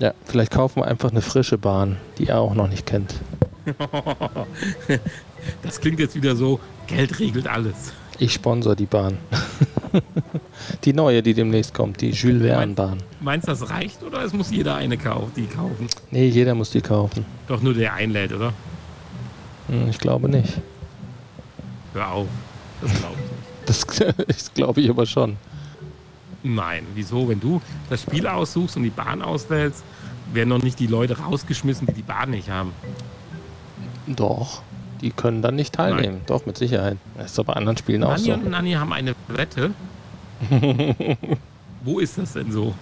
[0.00, 3.14] Ja, vielleicht kaufen wir einfach eine frische Bahn, die er auch noch nicht kennt.
[5.62, 7.92] Das klingt jetzt wieder so, Geld regelt alles.
[8.22, 9.18] Ich sponsor die Bahn.
[10.84, 13.02] die neue, die demnächst kommt, die Jules Verne Bahn.
[13.20, 15.88] Meinst du, das reicht oder es muss jeder eine kaufen, die kaufen?
[16.12, 17.26] Nee, jeder muss die kaufen.
[17.48, 18.52] Doch nur der einlädt, oder?
[19.66, 20.60] Hm, ich glaube nicht.
[21.94, 22.28] Hör auf.
[22.80, 24.14] Das glaube ich nicht.
[24.16, 25.36] Das, das glaube ich aber schon.
[26.44, 27.28] Nein, wieso?
[27.28, 27.60] Wenn du
[27.90, 29.82] das Spiel aussuchst und die Bahn auswählst,
[30.32, 32.72] werden noch nicht die Leute rausgeschmissen, die die Bahn nicht haben.
[34.06, 34.62] Doch,
[35.02, 36.22] die können dann nicht teilnehmen.
[36.26, 36.96] Doch, mit Sicherheit.
[37.16, 38.32] Das ist doch bei anderen Spielen auch Nanni so.
[38.32, 39.72] und Nanni haben eine Wette.
[41.84, 42.74] Wo ist das denn so?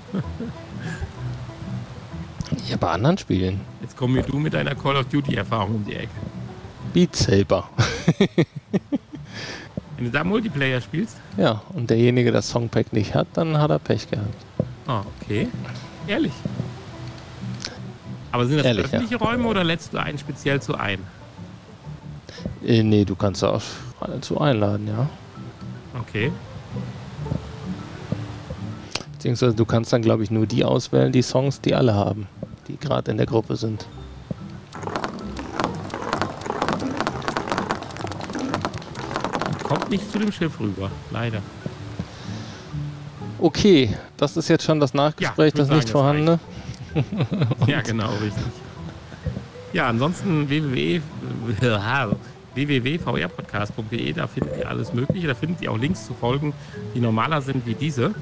[2.69, 3.61] Ja, bei anderen Spielen.
[3.81, 6.11] Jetzt komm mir du mit deiner Call of Duty-Erfahrung um die Ecke.
[6.93, 7.69] Beat Saber.
[9.97, 11.17] Wenn du da Multiplayer spielst?
[11.37, 14.35] Ja, und derjenige, der das Songpack nicht hat, dann hat er Pech gehabt.
[14.87, 15.49] Ah, okay.
[16.07, 16.33] Ehrlich.
[18.33, 21.01] Aber sind das Ehrlich, öffentliche Räume oder lädst du einen speziell zu ein?
[22.67, 23.63] Äh, nee, du kannst auch
[24.01, 25.09] dazu einladen, ja.
[26.01, 26.31] Okay.
[29.13, 32.27] Beziehungsweise du kannst dann, glaube ich, nur die auswählen, die Songs, die alle haben,
[32.69, 33.87] die gerade in der Gruppe sind.
[39.63, 41.43] Kommt nicht zu dem Schiff rüber, leider.
[43.39, 46.41] Okay, das ist jetzt schon das Nachgespräch, würd das nicht sagen, das vorhandene.
[47.67, 48.43] Ja, genau, richtig.
[49.73, 51.01] Ja, ansonsten www,
[52.55, 55.27] www.vrpodcast.de, da findet ihr alles Mögliche.
[55.27, 56.53] Da findet ihr auch Links zu Folgen,
[56.95, 58.15] die normaler sind wie diese.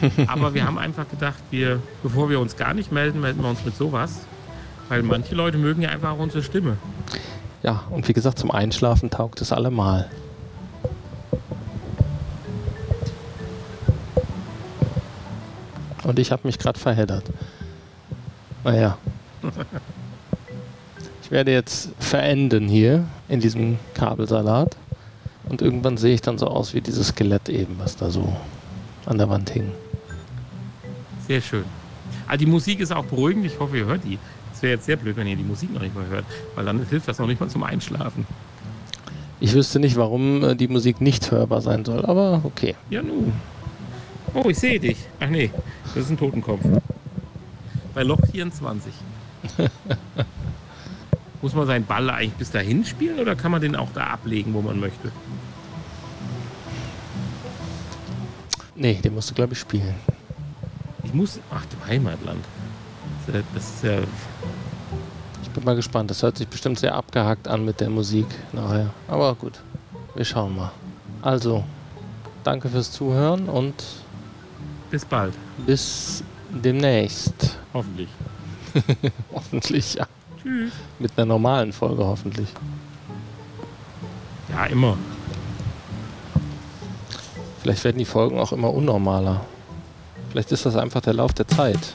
[0.26, 3.64] Aber wir haben einfach gedacht, wir, bevor wir uns gar nicht melden, melden wir uns
[3.64, 4.20] mit sowas.
[4.88, 6.78] Weil manche Leute mögen ja einfach auch unsere Stimme.
[7.62, 10.08] Ja, und wie gesagt, zum Einschlafen taugt es allemal.
[16.04, 17.24] Und ich habe mich gerade verheddert.
[18.64, 18.96] Naja.
[21.28, 24.78] Ich werde jetzt verenden hier in diesem Kabelsalat.
[25.46, 28.34] Und irgendwann sehe ich dann so aus wie dieses Skelett eben, was da so
[29.04, 29.70] an der Wand hing.
[31.26, 31.64] Sehr schön.
[32.26, 33.44] Ah, die Musik ist auch beruhigend.
[33.44, 34.18] Ich hoffe, ihr hört die.
[34.54, 36.24] Es wäre jetzt sehr blöd, wenn ihr die Musik noch nicht mal hört,
[36.54, 38.26] weil dann hilft das noch nicht mal zum Einschlafen.
[39.38, 42.74] Ich wüsste nicht, warum äh, die Musik nicht hörbar sein soll, aber okay.
[42.88, 43.34] Ja, nun.
[44.32, 44.96] Oh, ich sehe dich.
[45.20, 45.50] Ach nee,
[45.94, 46.62] das ist ein Totenkopf.
[47.92, 48.94] Bei Loch 24.
[51.40, 54.54] Muss man seinen Ball eigentlich bis dahin spielen oder kann man den auch da ablegen,
[54.54, 55.12] wo man möchte?
[58.74, 59.94] Nee, den musst du, glaube ich, spielen.
[61.04, 61.40] Ich muss.
[61.50, 62.44] Ach du Heimatland.
[63.26, 63.98] Das ist ja- Das ist ja.
[65.42, 66.10] Ich bin mal gespannt.
[66.10, 68.90] Das hört sich bestimmt sehr abgehackt an mit der Musik nachher.
[69.08, 69.60] Aber gut,
[70.14, 70.70] wir schauen mal.
[71.22, 71.64] Also,
[72.44, 73.74] danke fürs Zuhören und
[74.90, 75.34] Bis bald.
[75.66, 77.58] bis demnächst.
[77.74, 78.08] Hoffentlich.
[79.34, 80.06] Hoffentlich, ja.
[80.42, 80.72] Tschüss.
[80.98, 82.48] Mit einer normalen Folge hoffentlich.
[84.50, 84.96] Ja, immer.
[87.62, 89.44] Vielleicht werden die Folgen auch immer unnormaler.
[90.30, 91.94] Vielleicht ist das einfach der Lauf der Zeit.